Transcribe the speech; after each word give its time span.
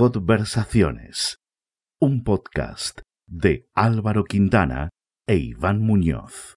Conversaciones, 0.00 1.40
un 2.00 2.24
podcast 2.24 3.02
de 3.26 3.68
Álvaro 3.74 4.24
Quintana 4.24 4.88
e 5.26 5.36
Iván 5.36 5.82
Muñoz. 5.82 6.56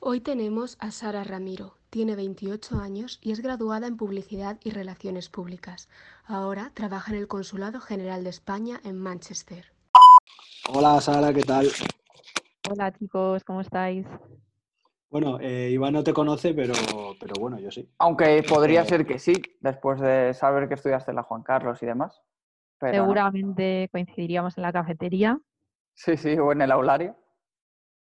Hoy 0.00 0.20
tenemos 0.20 0.78
a 0.80 0.90
Sara 0.90 1.22
Ramiro. 1.22 1.76
Tiene 1.90 2.16
28 2.16 2.78
años 2.78 3.18
y 3.20 3.32
es 3.32 3.40
graduada 3.40 3.86
en 3.86 3.98
Publicidad 3.98 4.58
y 4.64 4.70
Relaciones 4.70 5.28
Públicas. 5.28 5.90
Ahora 6.24 6.72
trabaja 6.72 7.12
en 7.12 7.18
el 7.18 7.28
Consulado 7.28 7.82
General 7.82 8.24
de 8.24 8.30
España 8.30 8.80
en 8.82 8.96
Manchester. 8.96 9.74
Hola 10.70 10.98
Sara, 11.02 11.34
¿qué 11.34 11.42
tal? 11.42 11.70
Hola 12.70 12.92
chicos, 12.92 13.44
¿cómo 13.44 13.60
estáis? 13.60 14.06
Bueno, 15.10 15.38
eh, 15.40 15.70
Iván 15.70 15.92
no 15.92 16.02
te 16.02 16.12
conoce, 16.12 16.54
pero, 16.54 16.72
pero 17.20 17.34
bueno, 17.38 17.58
yo 17.60 17.70
sí. 17.70 17.88
Aunque 17.98 18.42
podría 18.48 18.82
Eh, 18.82 18.86
ser 18.86 19.06
que 19.06 19.18
sí, 19.18 19.34
después 19.60 20.00
de 20.00 20.34
saber 20.34 20.66
que 20.68 20.74
estudiaste 20.74 21.12
en 21.12 21.16
la 21.16 21.22
Juan 21.22 21.42
Carlos 21.42 21.82
y 21.82 21.86
demás. 21.86 22.20
Pero 22.78 22.98
no. 22.98 23.04
Seguramente 23.04 23.88
coincidiríamos 23.92 24.56
en 24.58 24.62
la 24.62 24.72
cafetería 24.72 25.38
Sí, 25.94 26.16
sí, 26.16 26.36
o 26.38 26.50
en 26.52 26.62
el 26.62 26.72
aulario. 26.72 27.16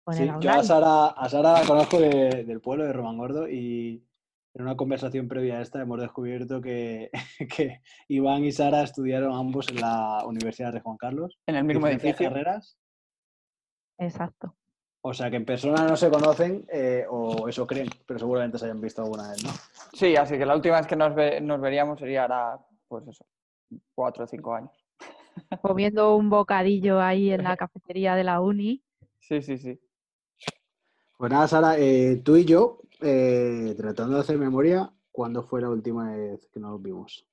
en 0.07 0.13
Sí, 0.13 0.23
el 0.23 0.39
yo 0.41 0.51
a. 0.51 0.63
Sara, 0.63 1.05
a 1.07 1.29
Sara 1.29 1.53
la 1.61 1.65
conozco 1.67 1.99
de- 1.99 2.43
del 2.45 2.59
pueblo 2.59 2.83
de 2.85 2.93
Romangordo 2.93 3.47
y 3.47 4.03
en 4.53 4.61
una 4.63 4.75
conversación 4.75 5.27
previa 5.29 5.59
a 5.59 5.61
esta 5.61 5.81
hemos 5.81 6.01
descubierto 6.01 6.61
que, 6.61 7.09
que 7.57 7.81
Iván 8.09 8.43
y 8.43 8.51
Sara 8.51 8.81
estudiaron 8.83 9.33
ambos 9.33 9.69
en 9.69 9.79
la 9.79 10.23
Universidad 10.25 10.73
de 10.73 10.81
Juan 10.81 10.97
Carlos. 10.97 11.37
En 11.45 11.55
el 11.55 11.63
mismo 11.63 11.87
edificio. 11.87 12.27
carreras. 12.29 12.77
Exacto. 13.97 14.55
O 15.01 15.13
sea 15.13 15.29
que 15.29 15.37
en 15.37 15.45
persona 15.45 15.87
no 15.87 15.95
se 15.95 16.09
conocen 16.09 16.65
eh, 16.71 17.05
o 17.09 17.47
eso 17.47 17.65
creen, 17.65 17.87
pero 18.05 18.19
seguramente 18.19 18.57
se 18.57 18.65
hayan 18.65 18.81
visto 18.81 19.01
alguna 19.01 19.29
vez, 19.31 19.43
¿no? 19.43 19.51
Sí, 19.93 20.15
así 20.15 20.37
que 20.37 20.45
la 20.45 20.55
última 20.55 20.77
vez 20.77 20.87
que 20.87 20.95
nos, 20.95 21.15
ve- 21.15 21.39
nos 21.39 21.61
veríamos 21.61 21.99
sería 21.99 22.23
ahora, 22.23 22.59
pues 22.87 23.07
eso, 23.07 23.25
cuatro 23.95 24.25
o 24.25 24.27
cinco 24.27 24.53
años. 24.53 24.71
Comiendo 25.61 26.15
un 26.15 26.29
bocadillo 26.29 26.99
ahí 26.99 27.31
en 27.31 27.43
la 27.43 27.55
cafetería 27.55 28.15
de 28.15 28.23
la 28.23 28.41
uni. 28.41 28.83
Sí, 29.19 29.41
sí, 29.41 29.57
sí. 29.57 29.79
Pues 31.17 31.31
nada, 31.31 31.47
Sara, 31.47 31.77
eh, 31.77 32.21
tú 32.23 32.35
y 32.35 32.45
yo, 32.45 32.81
eh, 33.01 33.73
tratando 33.77 34.15
de 34.15 34.21
hacer 34.21 34.37
memoria, 34.37 34.91
¿cuándo 35.11 35.43
fue 35.43 35.61
la 35.61 35.69
última 35.69 36.11
vez 36.15 36.47
que 36.47 36.59
nos 36.59 36.81
vimos? 36.81 37.25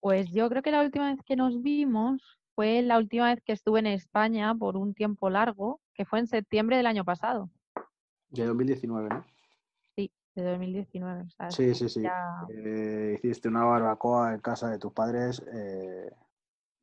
Pues 0.00 0.30
yo 0.32 0.48
creo 0.48 0.62
que 0.62 0.70
la 0.70 0.82
última 0.82 1.10
vez 1.12 1.22
que 1.24 1.36
nos 1.36 1.62
vimos 1.62 2.39
fue 2.54 2.82
la 2.82 2.98
última 2.98 3.26
vez 3.32 3.42
que 3.42 3.52
estuve 3.52 3.80
en 3.80 3.86
España 3.86 4.54
por 4.54 4.76
un 4.76 4.94
tiempo 4.94 5.30
largo, 5.30 5.80
que 5.94 6.04
fue 6.04 6.18
en 6.18 6.26
septiembre 6.26 6.76
del 6.76 6.86
año 6.86 7.04
pasado, 7.04 7.50
De 8.30 8.44
2019, 8.46 9.08
¿no? 9.08 9.24
sí, 9.96 10.10
de 10.34 10.42
2019. 10.44 11.22
o 11.22 11.30
sea, 11.30 11.50
Sí, 11.50 11.74
sí, 11.74 11.88
sí. 11.88 12.02
ya- 12.02 12.46
Eh, 12.48 13.14
hiciste 13.22 13.48
una 13.48 13.64
barbacoa 13.64 14.34
en 14.34 14.40
casa 14.40 14.68
de 14.70 14.78
tus 14.78 14.92
padres, 14.92 15.42
eh, 15.52 16.10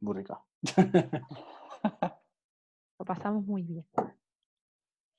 muy 0.01 0.15
rica. 0.17 0.39
lo 2.99 3.05
pasamos 3.05 3.45
muy 3.45 3.63
bien. 3.63 3.85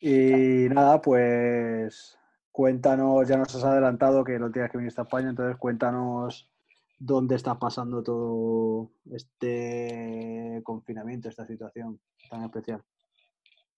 Y 0.01 0.69
nada, 0.73 1.01
pues 1.01 2.19
cuéntanos, 2.53 3.27
ya 3.29 3.37
nos 3.37 3.55
has 3.55 3.65
adelantado 3.65 4.25
que 4.25 4.39
no 4.39 4.51
tienes 4.51 4.71
que 4.71 4.79
venir 4.79 4.93
a 4.97 5.03
España, 5.03 5.31
entonces 5.31 5.57
cuéntanos 5.57 6.51
dónde 6.99 7.37
está 7.37 7.59
pasando 7.59 8.03
todo 8.03 8.91
este 9.13 10.61
confinamiento, 10.65 11.29
esta 11.29 11.47
situación 11.47 12.01
tan 12.29 12.45
especial. 12.45 12.83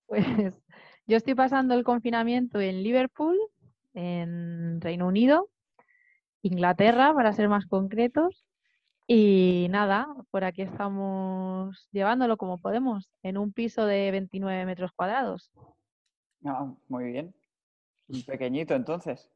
Pues 0.06 0.24
yo 1.06 1.16
estoy 1.16 1.34
pasando 1.34 1.74
el 1.74 1.84
confinamiento 1.84 2.60
en 2.60 2.82
Liverpool, 2.82 3.38
en 3.94 4.80
Reino 4.80 5.06
Unido, 5.06 5.50
Inglaterra, 6.42 7.12
para 7.14 7.32
ser 7.32 7.48
más 7.48 7.66
concretos. 7.66 8.46
Y 9.06 9.66
nada, 9.70 10.06
por 10.30 10.44
aquí 10.44 10.62
estamos 10.62 11.88
llevándolo 11.90 12.36
como 12.36 12.58
podemos, 12.58 13.10
en 13.24 13.38
un 13.38 13.52
piso 13.52 13.84
de 13.84 14.10
29 14.12 14.64
metros 14.66 14.92
cuadrados. 14.92 15.50
Ah, 16.44 16.72
muy 16.88 17.04
bien. 17.04 17.34
Pequeñito 18.26 18.74
entonces. 18.74 19.28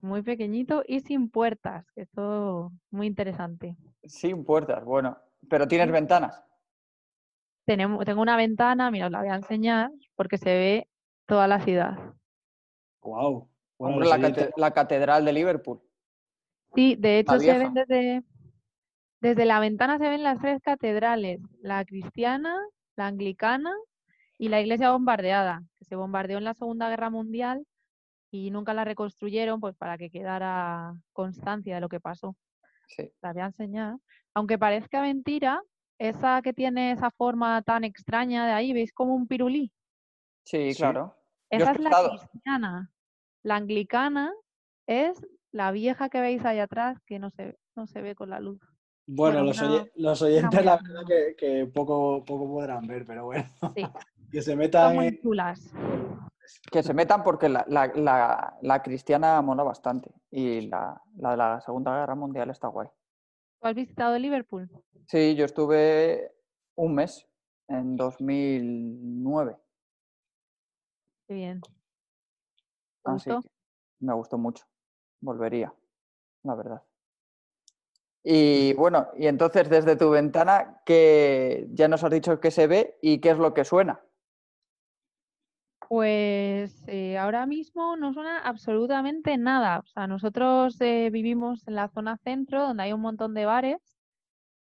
Muy 0.00 0.22
pequeñito 0.22 0.82
y 0.86 1.00
sin 1.00 1.28
puertas, 1.28 1.84
que 1.94 2.02
esto 2.02 2.72
muy 2.90 3.06
interesante. 3.06 3.76
Sin 4.04 4.44
puertas, 4.44 4.84
bueno. 4.84 5.16
Pero 5.48 5.66
tienes 5.66 5.90
ventanas. 5.90 6.42
Tenemos, 7.64 8.04
tengo 8.04 8.22
una 8.22 8.36
ventana, 8.36 8.90
mira, 8.90 9.06
os 9.06 9.12
la 9.12 9.20
voy 9.20 9.28
a 9.28 9.34
enseñar, 9.36 9.90
porque 10.14 10.38
se 10.38 10.50
ve 10.50 10.88
toda 11.26 11.46
la 11.46 11.60
ciudad. 11.60 11.98
¡Wow! 13.02 13.48
Bueno, 13.78 13.96
Hombre, 13.96 14.08
los 14.08 14.18
la, 14.18 14.28
cate- 14.28 14.50
la 14.56 14.70
catedral 14.72 15.24
de 15.24 15.32
Liverpool. 15.32 15.80
Sí, 16.74 16.96
de 16.98 17.18
hecho 17.18 17.38
se 17.38 17.58
ven 17.58 17.74
desde, 17.74 18.22
desde 19.20 19.44
la 19.44 19.60
ventana 19.60 19.98
se 19.98 20.08
ven 20.08 20.22
las 20.22 20.38
tres 20.40 20.60
catedrales, 20.62 21.40
la 21.60 21.84
cristiana, 21.84 22.56
la 22.96 23.06
anglicana 23.06 23.72
y 24.36 24.48
la 24.48 24.60
iglesia 24.60 24.90
bombardeada, 24.92 25.62
que 25.78 25.84
se 25.84 25.96
bombardeó 25.96 26.38
en 26.38 26.44
la 26.44 26.54
Segunda 26.54 26.88
Guerra 26.88 27.10
Mundial 27.10 27.66
y 28.30 28.50
nunca 28.50 28.74
la 28.74 28.84
reconstruyeron 28.84 29.60
pues 29.60 29.76
para 29.76 29.96
que 29.98 30.10
quedara 30.10 30.94
constancia 31.12 31.74
de 31.74 31.80
lo 31.80 31.88
que 31.88 32.00
pasó. 32.00 32.36
Sí. 32.88 33.10
La 33.22 33.32
voy 33.32 33.42
a 33.42 33.46
enseñar. 33.46 33.96
Aunque 34.34 34.58
parezca 34.58 35.00
mentira, 35.02 35.60
esa 35.98 36.40
que 36.42 36.52
tiene 36.52 36.92
esa 36.92 37.10
forma 37.10 37.60
tan 37.62 37.84
extraña 37.84 38.46
de 38.46 38.52
ahí, 38.52 38.72
¿veis 38.72 38.92
como 38.92 39.14
un 39.14 39.26
pirulí? 39.26 39.72
Sí, 40.44 40.70
claro. 40.76 41.14
Esa 41.50 41.72
es 41.72 41.80
la 41.80 41.90
cristiana. 42.08 42.90
La 43.42 43.56
anglicana 43.56 44.32
es 44.86 45.20
la 45.52 45.70
vieja 45.72 46.08
que 46.08 46.20
veis 46.20 46.44
ahí 46.44 46.58
atrás, 46.58 46.98
que 47.06 47.18
no 47.18 47.30
se, 47.30 47.56
no 47.74 47.86
se 47.86 48.02
ve 48.02 48.14
con 48.14 48.30
la 48.30 48.40
luz. 48.40 48.60
Bueno, 49.06 49.38
bueno, 49.42 49.44
los, 49.44 49.62
una- 49.62 49.86
los 49.96 50.22
oyentes 50.22 50.64
la 50.64 50.76
verdad 50.76 51.02
que, 51.06 51.34
que 51.36 51.66
poco, 51.66 52.22
poco 52.24 52.46
podrán 52.46 52.86
ver, 52.86 53.06
pero 53.06 53.24
bueno, 53.24 53.44
Sí, 53.74 53.82
que 54.30 54.42
se 54.42 54.50
son 54.50 54.58
metan 54.58 54.94
muy 54.94 55.06
en... 55.08 55.20
Que 56.70 56.82
se 56.82 56.94
metan 56.94 57.22
porque 57.22 57.48
la, 57.48 57.64
la- 57.68 57.88
la- 57.94 58.58
la 58.62 58.82
cristiana 58.82 59.40
mola 59.42 59.62
bastante. 59.62 60.10
Y 60.30 60.62
la, 60.62 61.00
la 61.16 61.30
de 61.32 61.36
la 61.36 61.60
Segunda 61.60 61.98
Guerra 61.98 62.14
Mundial 62.14 62.50
está 62.50 62.68
guay. 62.68 62.88
¿Tú 63.60 63.68
has 63.68 63.74
visitado 63.74 64.18
Liverpool? 64.18 64.68
Sí, 65.06 65.34
yo 65.34 65.44
estuve 65.44 66.32
un 66.76 66.94
mes 66.94 67.26
en 67.68 67.96
2009. 67.96 69.56
Qué 71.26 71.34
bien. 71.34 71.60
¿Te 71.60 71.68
Así 73.04 73.30
gustó? 73.30 73.42
que 73.48 73.54
me 74.00 74.14
gustó 74.14 74.38
mucho. 74.38 74.64
Volvería, 75.20 75.72
la 76.44 76.54
verdad. 76.54 76.82
Y 78.22 78.74
bueno, 78.74 79.08
y 79.16 79.26
entonces 79.26 79.68
desde 79.70 79.96
tu 79.96 80.10
ventana, 80.10 80.82
que 80.84 81.66
ya 81.72 81.88
nos 81.88 82.04
has 82.04 82.10
dicho 82.10 82.40
qué 82.40 82.50
se 82.50 82.66
ve 82.66 82.98
y 83.00 83.20
qué 83.20 83.30
es 83.30 83.38
lo 83.38 83.54
que 83.54 83.64
suena. 83.64 84.00
Pues 85.88 86.84
eh, 86.86 87.16
ahora 87.16 87.46
mismo 87.46 87.96
no 87.96 88.12
suena 88.12 88.40
absolutamente 88.40 89.38
nada. 89.38 89.78
O 89.78 89.86
sea, 89.86 90.06
nosotros 90.06 90.78
eh, 90.80 91.08
vivimos 91.10 91.66
en 91.66 91.76
la 91.76 91.88
zona 91.88 92.18
centro, 92.18 92.60
donde 92.62 92.82
hay 92.82 92.92
un 92.92 93.00
montón 93.00 93.32
de 93.32 93.46
bares. 93.46 93.98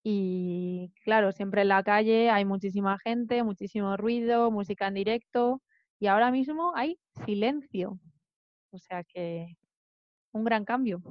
Y 0.03 0.93
claro, 1.03 1.33
siempre 1.33 1.63
en 1.63 1.67
la 1.67 1.83
calle 1.83 2.29
hay 2.29 2.45
muchísima 2.45 2.97
gente, 2.99 3.43
muchísimo 3.43 3.97
ruido, 3.97 4.51
música 4.51 4.87
en 4.87 4.93
directo. 4.93 5.61
Y 5.99 6.07
ahora 6.07 6.31
mismo 6.31 6.73
hay 6.75 6.97
silencio. 7.25 7.99
O 8.71 8.79
sea 8.79 9.03
que 9.03 9.57
un 10.31 10.45
gran 10.45 10.63
cambio. 10.63 11.01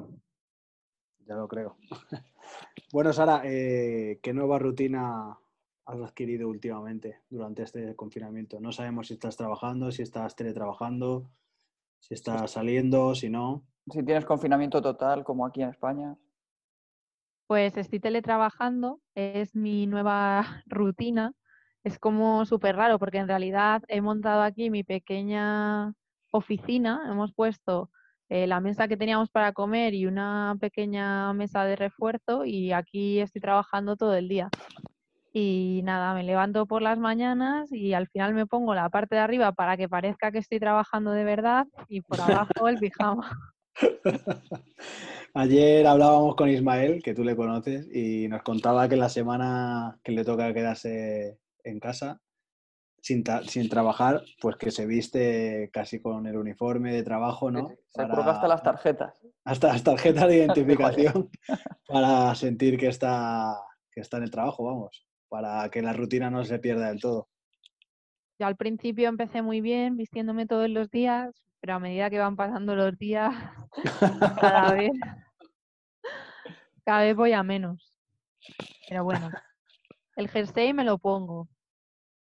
Ya 1.26 1.34
lo 1.34 1.46
creo. 1.46 1.76
Bueno, 2.92 3.12
Sara, 3.12 3.42
eh, 3.44 4.18
¿qué 4.20 4.32
nueva 4.32 4.58
rutina 4.58 5.38
has 5.86 6.00
adquirido 6.00 6.48
últimamente 6.48 7.20
durante 7.28 7.62
este 7.62 7.94
confinamiento? 7.96 8.60
No 8.60 8.72
sabemos 8.72 9.08
si 9.08 9.14
estás 9.14 9.36
trabajando, 9.36 9.90
si 9.90 10.02
estás 10.02 10.36
teletrabajando, 10.36 11.30
si 12.00 12.14
estás 12.14 12.50
saliendo, 12.50 13.14
si 13.14 13.28
no. 13.28 13.64
Si 13.90 14.02
tienes 14.04 14.24
confinamiento 14.24 14.80
total, 14.80 15.24
como 15.24 15.46
aquí 15.46 15.62
en 15.62 15.70
España. 15.70 16.16
Pues 17.46 17.76
estoy 17.76 17.98
teletrabajando, 17.98 19.00
es 19.14 19.56
mi 19.56 19.86
nueva 19.86 20.44
rutina. 20.66 21.32
Es 21.82 21.98
como 21.98 22.44
súper 22.44 22.76
raro 22.76 22.98
porque 22.98 23.18
en 23.18 23.28
realidad 23.28 23.82
he 23.88 24.00
montado 24.00 24.42
aquí 24.42 24.70
mi 24.70 24.84
pequeña 24.84 25.94
oficina, 26.30 27.02
hemos 27.10 27.32
puesto 27.32 27.90
eh, 28.28 28.46
la 28.46 28.60
mesa 28.60 28.86
que 28.86 28.96
teníamos 28.96 29.28
para 29.30 29.52
comer 29.52 29.94
y 29.94 30.06
una 30.06 30.56
pequeña 30.60 31.32
mesa 31.32 31.64
de 31.64 31.74
refuerzo 31.74 32.44
y 32.44 32.70
aquí 32.70 33.18
estoy 33.18 33.40
trabajando 33.40 33.96
todo 33.96 34.14
el 34.14 34.28
día. 34.28 34.48
Y 35.32 35.82
nada, 35.84 36.12
me 36.14 36.24
levanto 36.24 36.66
por 36.66 36.82
las 36.82 36.98
mañanas 36.98 37.70
y 37.72 37.92
al 37.94 38.08
final 38.08 38.34
me 38.34 38.46
pongo 38.46 38.74
la 38.74 38.88
parte 38.88 39.14
de 39.14 39.20
arriba 39.20 39.52
para 39.52 39.76
que 39.76 39.88
parezca 39.88 40.32
que 40.32 40.38
estoy 40.38 40.58
trabajando 40.58 41.12
de 41.12 41.22
verdad 41.24 41.66
y 41.88 42.00
por 42.00 42.20
abajo 42.20 42.66
el 42.68 42.78
pijama. 42.78 43.30
Ayer 45.34 45.86
hablábamos 45.86 46.34
con 46.34 46.48
Ismael, 46.48 47.02
que 47.02 47.14
tú 47.14 47.22
le 47.22 47.36
conoces, 47.36 47.88
y 47.94 48.26
nos 48.28 48.42
contaba 48.42 48.88
que 48.88 48.96
la 48.96 49.08
semana 49.08 49.98
que 50.02 50.12
le 50.12 50.24
toca 50.24 50.52
quedarse 50.52 51.38
en 51.62 51.78
casa, 51.78 52.20
sin, 53.00 53.22
sin 53.46 53.68
trabajar, 53.68 54.22
pues 54.40 54.56
que 54.56 54.70
se 54.72 54.86
viste 54.86 55.70
casi 55.72 56.02
con 56.02 56.26
el 56.26 56.36
uniforme 56.36 56.92
de 56.92 57.02
trabajo, 57.04 57.50
¿no? 57.50 57.68
Se 57.88 58.06
Para- 58.06 58.30
hasta 58.30 58.48
las 58.48 58.62
tarjetas. 58.62 59.20
hasta 59.44 59.68
las 59.68 59.84
tarjetas 59.84 60.26
de 60.28 60.36
identificación 60.38 61.30
para 61.88 62.34
sentir 62.34 62.76
que 62.76 62.88
está, 62.88 63.56
que 63.92 64.00
está 64.00 64.16
en 64.16 64.24
el 64.24 64.30
trabajo, 64.30 64.64
vamos, 64.64 65.06
para 65.30 65.70
que 65.70 65.82
la 65.82 65.94
rutina 65.94 66.30
no 66.30 66.44
se 66.44 66.58
pierda 66.58 66.90
del 66.90 67.00
todo. 67.00 67.30
Yo 68.40 68.46
al 68.46 68.56
principio 68.56 69.08
empecé 69.08 69.42
muy 69.42 69.60
bien, 69.60 69.96
vistiéndome 69.96 70.46
todos 70.46 70.68
los 70.70 70.90
días, 70.90 71.34
pero 71.60 71.74
a 71.74 71.78
medida 71.78 72.10
que 72.10 72.18
van 72.18 72.36
pasando 72.36 72.74
los 72.74 72.98
días, 72.98 73.34
cada 74.40 74.72
vez, 74.74 74.92
cada 76.84 77.02
vez 77.02 77.16
voy 77.16 77.32
a 77.32 77.42
menos. 77.42 77.94
Pero 78.88 79.04
bueno, 79.04 79.36
el 80.16 80.28
jersey 80.30 80.74
me 80.74 80.84
lo 80.84 80.98
pongo 80.98 81.48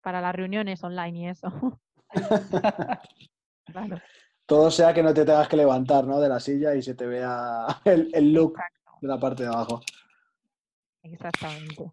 para 0.02 0.22
las 0.22 0.36
reuniones 0.36 0.84
online 0.84 1.20
y 1.20 1.28
eso. 1.30 1.82
Claro, 3.72 4.04
Todo 4.46 4.70
sea 4.72 4.94
que 4.94 5.02
no 5.04 5.14
te 5.14 5.24
tengas 5.26 5.48
que 5.48 5.56
levantar, 5.58 6.06
¿no? 6.06 6.20
De 6.20 6.28
la 6.30 6.40
silla 6.42 6.76
y 6.76 6.82
se 6.82 6.96
te 6.96 7.06
vea 7.06 7.68
el, 7.86 8.10
el 8.14 8.34
look 8.34 8.58
exacto, 8.58 8.92
de 9.00 9.08
la 9.08 9.20
parte 9.20 9.44
de 9.44 9.50
abajo. 9.50 9.82
exactamente. 11.04 11.92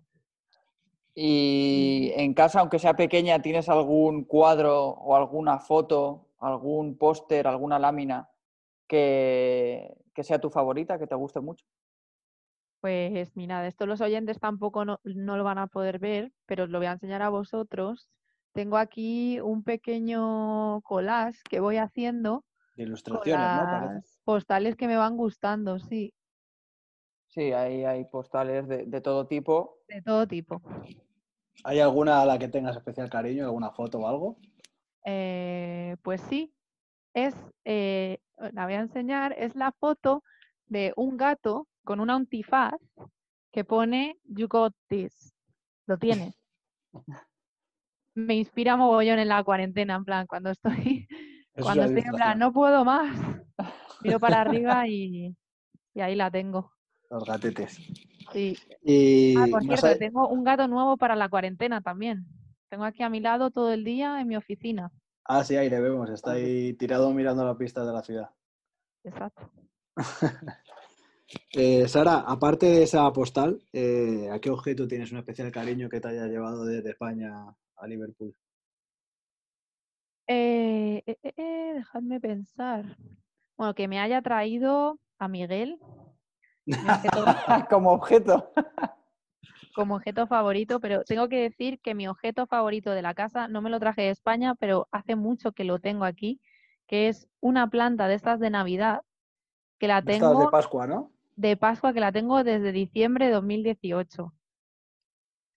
Y 1.18 2.12
en 2.14 2.34
casa, 2.34 2.60
aunque 2.60 2.78
sea 2.78 2.94
pequeña, 2.94 3.40
¿tienes 3.40 3.70
algún 3.70 4.24
cuadro 4.24 4.88
o 4.90 5.16
alguna 5.16 5.58
foto, 5.58 6.28
algún 6.38 6.98
póster, 6.98 7.46
alguna 7.46 7.78
lámina 7.78 8.28
que, 8.86 9.96
que 10.14 10.24
sea 10.24 10.38
tu 10.40 10.50
favorita, 10.50 10.98
que 10.98 11.06
te 11.06 11.14
guste 11.14 11.40
mucho? 11.40 11.64
Pues 12.80 13.34
mira, 13.34 13.66
esto 13.66 13.86
los 13.86 14.00
oyentes 14.00 14.38
tampoco 14.38 14.84
no, 14.84 15.00
no 15.04 15.36
lo 15.36 15.44
van 15.44 15.58
a 15.58 15.66
poder 15.66 15.98
ver, 15.98 16.32
pero 16.46 16.64
os 16.64 16.70
lo 16.70 16.78
voy 16.78 16.86
a 16.86 16.92
enseñar 16.92 17.22
a 17.22 17.30
vosotros. 17.30 18.08
Tengo 18.52 18.76
aquí 18.76 19.40
un 19.40 19.64
pequeño 19.64 20.82
collage 20.82 21.40
que 21.48 21.60
voy 21.60 21.78
haciendo 21.78 22.44
De 22.76 22.84
con 22.84 22.88
ilustraciones, 22.88 23.52
¿no? 23.52 23.70
Parece. 23.70 24.18
postales 24.24 24.76
que 24.76 24.86
me 24.86 24.96
van 24.98 25.16
gustando, 25.16 25.78
sí, 25.78 26.12
Sí, 27.28 27.52
ahí 27.52 27.84
hay 27.84 28.04
postales 28.06 28.66
de, 28.66 28.86
de 28.86 29.00
todo 29.00 29.26
tipo. 29.26 29.78
de 29.88 30.02
todo 30.02 30.26
tipo. 30.26 30.60
¿Hay 31.64 31.80
alguna 31.80 32.22
a 32.22 32.26
la 32.26 32.38
que 32.38 32.48
tengas 32.48 32.76
especial 32.76 33.10
cariño, 33.10 33.44
alguna 33.44 33.70
foto 33.70 33.98
o 33.98 34.06
algo? 34.06 34.36
Eh, 35.04 35.96
pues 36.02 36.20
sí, 36.22 36.52
es, 37.14 37.34
eh, 37.64 38.18
la 38.52 38.64
voy 38.64 38.74
a 38.74 38.80
enseñar, 38.80 39.34
es 39.38 39.54
la 39.54 39.72
foto 39.72 40.22
de 40.66 40.92
un 40.96 41.16
gato 41.16 41.68
con 41.84 42.00
una 42.00 42.14
antifaz 42.14 42.74
que 43.52 43.64
pone 43.64 44.18
You 44.24 44.48
got 44.48 44.74
this. 44.88 45.34
Lo 45.86 45.96
tienes. 45.96 46.34
Me 48.14 48.34
inspira 48.34 48.76
mogollón 48.76 49.18
en 49.18 49.28
la 49.28 49.44
cuarentena, 49.44 49.94
en 49.94 50.04
plan, 50.04 50.26
cuando 50.26 50.50
estoy, 50.50 51.06
Eso 51.54 51.64
cuando 51.64 51.84
estoy 51.84 52.02
en 52.06 52.14
plan, 52.14 52.38
no 52.38 52.52
puedo 52.52 52.84
más. 52.84 53.16
Miro 54.02 54.20
para 54.20 54.40
arriba 54.40 54.86
y, 54.88 55.34
y 55.94 56.00
ahí 56.00 56.14
la 56.14 56.30
tengo. 56.30 56.72
Los 57.10 57.24
gatetes. 57.24 57.80
Sí. 58.36 58.54
Ah, 59.38 59.46
por 59.50 59.62
cierto, 59.62 59.96
tengo 59.98 60.28
un 60.28 60.44
gato 60.44 60.68
nuevo 60.68 60.98
para 60.98 61.16
la 61.16 61.30
cuarentena 61.30 61.80
también. 61.80 62.26
Tengo 62.68 62.84
aquí 62.84 63.02
a 63.02 63.08
mi 63.08 63.20
lado 63.20 63.50
todo 63.50 63.72
el 63.72 63.82
día 63.82 64.20
en 64.20 64.28
mi 64.28 64.36
oficina. 64.36 64.92
Ah, 65.24 65.42
sí, 65.42 65.56
ahí 65.56 65.70
le 65.70 65.80
vemos. 65.80 66.10
Está 66.10 66.32
ahí 66.32 66.74
tirado 66.74 67.10
mirando 67.14 67.46
las 67.46 67.56
pistas 67.56 67.86
de 67.86 67.92
la 67.94 68.02
ciudad. 68.02 68.30
Exacto. 69.04 69.50
Eh, 71.52 71.88
Sara, 71.88 72.20
aparte 72.20 72.66
de 72.66 72.84
esa 72.84 73.12
postal, 73.12 73.60
eh, 73.72 74.28
¿a 74.30 74.38
qué 74.38 74.48
objeto 74.48 74.86
tienes 74.86 75.10
un 75.10 75.18
especial 75.18 75.50
cariño 75.50 75.88
que 75.88 76.00
te 76.00 76.06
haya 76.06 76.28
llevado 76.28 76.64
desde 76.64 76.90
España 76.90 77.52
a 77.74 77.86
Liverpool? 77.88 78.32
Eh, 80.28 81.02
dejadme 81.74 82.20
pensar. 82.20 82.96
Bueno, 83.56 83.74
que 83.74 83.88
me 83.88 83.98
haya 83.98 84.22
traído 84.22 85.00
a 85.18 85.26
Miguel 85.26 85.80
Como 87.70 87.92
objeto. 87.92 88.50
como 89.74 89.96
objeto 89.96 90.26
favorito, 90.26 90.80
pero 90.80 91.04
tengo 91.04 91.28
que 91.28 91.36
decir 91.42 91.80
que 91.80 91.94
mi 91.94 92.08
objeto 92.08 92.46
favorito 92.46 92.92
de 92.92 93.02
la 93.02 93.12
casa 93.14 93.46
no 93.46 93.60
me 93.60 93.68
lo 93.70 93.78
traje 93.78 94.02
de 94.02 94.10
España, 94.10 94.54
pero 94.54 94.88
hace 94.90 95.16
mucho 95.16 95.52
que 95.52 95.64
lo 95.64 95.78
tengo 95.78 96.04
aquí, 96.04 96.40
que 96.86 97.08
es 97.08 97.28
una 97.40 97.68
planta 97.68 98.08
de 98.08 98.14
estas 98.14 98.40
de 98.40 98.48
Navidad, 98.48 99.02
que 99.78 99.86
la 99.86 99.98
estas 99.98 100.20
de 100.20 100.26
tengo 100.26 100.50
Pascua, 100.50 100.86
¿no? 100.86 101.12
de 101.36 101.56
Pascua, 101.58 101.92
que 101.92 102.00
la 102.00 102.10
tengo 102.10 102.42
desde 102.42 102.72
diciembre 102.72 103.26
de 103.26 103.32
2018. 103.32 104.32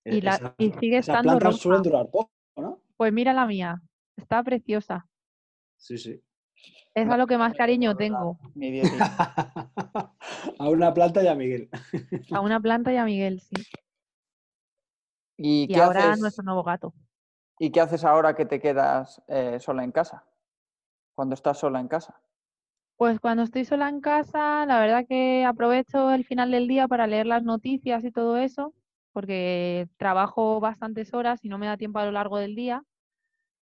Y, 0.05 0.17
Eh, 0.17 0.21
la, 0.21 0.53
y 0.57 0.71
sigue 0.73 0.97
estando 0.97 1.23
plantas 1.23 1.43
roja. 1.43 1.57
suelen 1.57 1.83
durar 1.83 2.09
poco, 2.09 2.31
¿no? 2.57 2.81
Pues 2.97 3.13
mira 3.13 3.31
la 3.31 3.45
mía, 3.45 3.81
está 4.17 4.43
preciosa. 4.43 5.07
Sí, 5.77 5.97
sí. 5.97 6.21
Es 6.95 7.09
a 7.09 7.17
lo 7.17 7.27
que 7.27 7.37
más 7.37 7.53
cariño 7.53 7.95
tengo, 7.95 8.37
Mi 8.55 8.81
a 10.59 10.69
una 10.69 10.93
planta 10.93 11.23
y 11.23 11.27
a 11.27 11.35
Miguel. 11.35 11.69
a 12.31 12.41
una 12.41 12.59
planta 12.59 12.91
y 12.91 12.97
a 12.97 13.05
Miguel, 13.05 13.39
sí. 13.39 13.55
¿Y, 15.37 15.63
Y 15.63 15.67
qué 15.67 15.81
ahora 15.81 16.09
haces, 16.09 16.21
nuestro 16.21 16.43
nuevo 16.43 16.63
gato. 16.63 16.93
¿Y 17.57 17.71
qué 17.71 17.79
haces 17.81 18.03
ahora 18.03 18.35
que 18.35 18.45
te 18.45 18.59
quedas 18.59 19.21
eh, 19.27 19.57
sola 19.59 19.83
en 19.83 19.91
casa? 19.91 20.25
Cuando 21.15 21.35
estás 21.35 21.57
sola 21.57 21.79
en 21.79 21.87
casa. 21.87 22.19
Pues 22.97 23.19
cuando 23.21 23.43
estoy 23.43 23.63
sola 23.63 23.87
en 23.87 24.01
casa, 24.01 24.65
la 24.65 24.79
verdad 24.81 25.05
que 25.07 25.45
aprovecho 25.45 26.11
el 26.11 26.25
final 26.25 26.51
del 26.51 26.67
día 26.67 26.87
para 26.89 27.07
leer 27.07 27.27
las 27.27 27.43
noticias 27.43 28.03
y 28.03 28.11
todo 28.11 28.37
eso, 28.37 28.73
porque 29.13 29.87
trabajo 29.95 30.59
bastantes 30.59 31.13
horas 31.13 31.39
y 31.43 31.47
no 31.47 31.57
me 31.57 31.67
da 31.67 31.77
tiempo 31.77 31.99
a 31.99 32.05
lo 32.05 32.11
largo 32.11 32.37
del 32.37 32.55
día. 32.55 32.83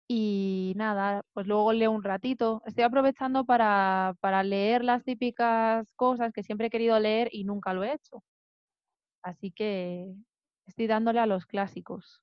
Y 0.06 0.74
nada, 0.76 1.22
pues 1.32 1.46
luego 1.46 1.72
leo 1.72 1.90
un 1.90 2.02
ratito. 2.02 2.62
Estoy 2.66 2.84
aprovechando 2.84 3.44
para, 3.44 4.14
para 4.20 4.42
leer 4.42 4.84
las 4.84 5.02
típicas 5.02 5.90
cosas 5.94 6.32
que 6.32 6.42
siempre 6.42 6.66
he 6.66 6.70
querido 6.70 6.98
leer 6.98 7.28
y 7.32 7.44
nunca 7.44 7.72
lo 7.72 7.84
he 7.84 7.94
hecho. 7.94 8.22
Así 9.22 9.50
que 9.50 10.14
estoy 10.66 10.86
dándole 10.86 11.20
a 11.20 11.26
los 11.26 11.46
clásicos. 11.46 12.20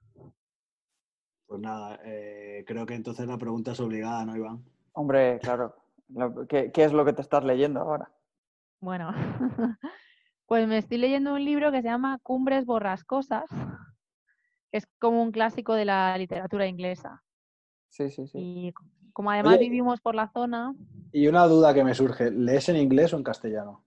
Pues 1.48 1.60
nada, 1.60 2.00
eh, 2.06 2.64
creo 2.68 2.86
que 2.86 2.94
entonces 2.94 3.28
la 3.28 3.38
pregunta 3.38 3.72
es 3.72 3.80
obligada, 3.80 4.26
¿no, 4.26 4.38
Iván? 4.38 4.64
Hombre, 4.94 5.40
claro. 5.40 5.76
¿Qué, 6.48 6.72
qué 6.72 6.84
es 6.84 6.94
lo 6.94 7.04
que 7.04 7.14
te 7.14 7.22
estás 7.22 7.44
leyendo 7.44 7.82
ahora? 7.82 8.12
Bueno, 8.80 9.12
pues 10.46 10.68
me 10.68 10.78
estoy 10.78 10.98
leyendo 10.98 11.34
un 11.34 11.44
libro 11.44 11.72
que 11.72 11.82
se 11.82 11.88
llama 11.88 12.20
Cumbres 12.22 12.66
Borrascosas, 12.66 13.50
que 14.72 14.78
es 14.78 14.88
como 15.00 15.22
un 15.22 15.32
clásico 15.32 15.74
de 15.74 15.86
la 15.86 16.18
literatura 16.18 16.68
inglesa. 16.68 17.24
Sí, 17.92 18.10
sí, 18.10 18.26
sí. 18.28 18.38
Y 18.40 18.74
como 19.14 19.32
además 19.32 19.58
Oye, 19.58 19.66
vivimos 19.66 20.00
por 20.02 20.16
la 20.16 20.30
zona, 20.32 20.74
Y 21.12 21.28
una 21.28 21.46
duda 21.46 21.74
que 21.74 21.84
me 21.84 21.94
surge, 21.94 22.32
¿lees 22.32 22.70
en 22.70 22.78
inglés 22.78 23.14
o 23.14 23.18
en 23.18 23.24
castellano? 23.24 23.84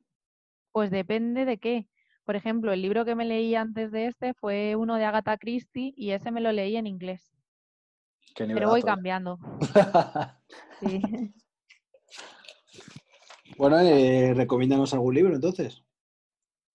pues 0.73 0.91
depende 0.91 1.45
de 1.45 1.59
qué. 1.59 1.89
Por 2.25 2.37
ejemplo, 2.37 2.73
el 2.73 2.83
libro 2.83 3.05
que 3.05 3.15
me 3.15 3.25
leí 3.25 3.55
antes 3.55 3.91
de 3.93 4.07
este 4.09 4.35
fue 4.35 4.77
uno 4.77 4.97
de 4.97 5.05
Agatha 5.05 5.37
Christie 5.39 5.95
y 5.97 6.11
ese 6.11 6.31
me 6.31 6.41
lo 6.41 6.53
leí 6.53 6.77
en 6.77 6.87
inglés, 6.87 7.33
Qué 8.35 8.45
pero 8.47 8.69
voy 8.71 8.83
nivelazo, 8.83 8.87
¿eh? 8.87 8.91
cambiando. 8.91 9.39
Sí. 10.81 11.01
bueno, 13.59 13.79
eh, 13.81 14.35
recomiéndanos 14.35 14.93
algún 14.95 15.15
libro 15.15 15.35
entonces. 15.35 15.83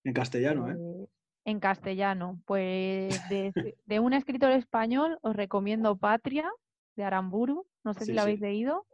En 0.03 0.13
castellano, 0.13 0.71
¿eh? 0.71 0.75
Eh, 0.79 1.07
En 1.45 1.59
castellano, 1.59 2.39
pues 2.45 3.19
de, 3.29 3.75
de 3.85 3.99
un 3.99 4.13
escritor 4.13 4.51
español 4.51 5.17
os 5.21 5.35
recomiendo 5.35 5.97
Patria, 5.97 6.49
de 6.99 7.05
Aramburu. 7.05 7.65
No 7.83 7.93
sé 7.93 8.01
Sí, 8.01 8.05
si 8.07 8.11
lo 8.13 8.19
sí. 8.19 8.23
habéis 8.23 8.41
leído. 8.41 8.85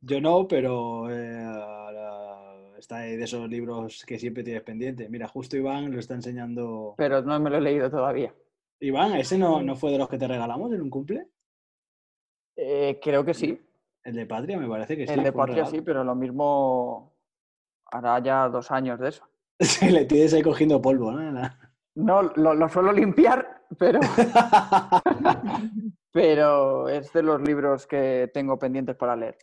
Yo 0.00 0.20
no, 0.20 0.46
pero 0.48 1.10
eh, 1.10 1.32
la- 1.32 2.78
está 2.78 2.98
ahí 2.98 3.16
de 3.16 3.24
esos 3.24 3.48
libros 3.48 4.04
que 4.06 4.18
siempre 4.18 4.42
tienes 4.44 4.62
pendiente. 4.62 5.08
Mira, 5.08 5.28
justo 5.28 5.56
Iván 5.56 5.92
lo 5.92 5.98
está 5.98 6.14
enseñando. 6.14 6.94
Pero 6.96 7.20
no 7.22 7.38
me 7.40 7.50
lo 7.50 7.58
he 7.58 7.60
leído 7.60 7.90
todavía. 7.90 8.32
Iván, 8.80 9.14
¿ese 9.14 9.38
no, 9.38 9.62
no 9.62 9.76
fue 9.76 9.90
de 9.92 9.98
los 9.98 10.08
que 10.08 10.18
te 10.18 10.26
regalamos 10.26 10.72
en 10.72 10.82
un 10.82 10.90
cumple? 10.90 11.28
Eh, 12.56 12.98
creo 13.02 13.24
que 13.24 13.34
sí. 13.34 13.60
El 14.04 14.14
de 14.14 14.26
Patria, 14.26 14.58
me 14.58 14.68
parece 14.68 14.96
que 14.96 15.06
sí. 15.06 15.12
El 15.12 15.22
de 15.22 15.32
Patria 15.32 15.56
regalo. 15.56 15.70
sí, 15.70 15.80
pero 15.82 16.02
lo 16.04 16.14
mismo 16.14 17.12
hará 17.86 18.18
ya 18.20 18.48
dos 18.48 18.70
años 18.70 18.98
de 19.00 19.08
eso. 19.08 19.24
Sí, 19.60 19.90
le 19.90 20.04
tienes 20.06 20.32
ahí 20.34 20.42
cogiendo 20.42 20.80
polvo, 20.82 21.12
¿no? 21.12 21.30
La- 21.32 21.56
No, 21.94 22.22
lo, 22.22 22.54
lo 22.54 22.68
suelo 22.68 22.90
limpiar, 22.92 23.62
pero, 23.78 24.00
pero 26.12 26.88
es 26.88 27.12
de 27.12 27.22
los 27.22 27.40
libros 27.40 27.86
que 27.86 28.30
tengo 28.32 28.58
pendientes 28.58 28.94
para 28.96 29.16
leer. 29.16 29.36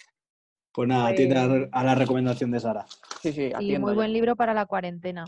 Pues 0.72 0.88
nada, 0.88 1.08
atiende 1.10 1.38
a, 1.38 1.48
Pues- 1.48 1.70
a 1.72 1.84
la 1.84 1.96
recomendación 1.96 2.52
de 2.52 2.60
Sara. 2.60 2.86
Sí, 3.22 3.34
sí, 3.34 3.52
Y 3.60 3.78
muy 3.80 3.96
buen 3.96 4.14
libro 4.14 4.36
para 4.36 4.54
la 4.54 4.66
cuarentena, 4.68 5.26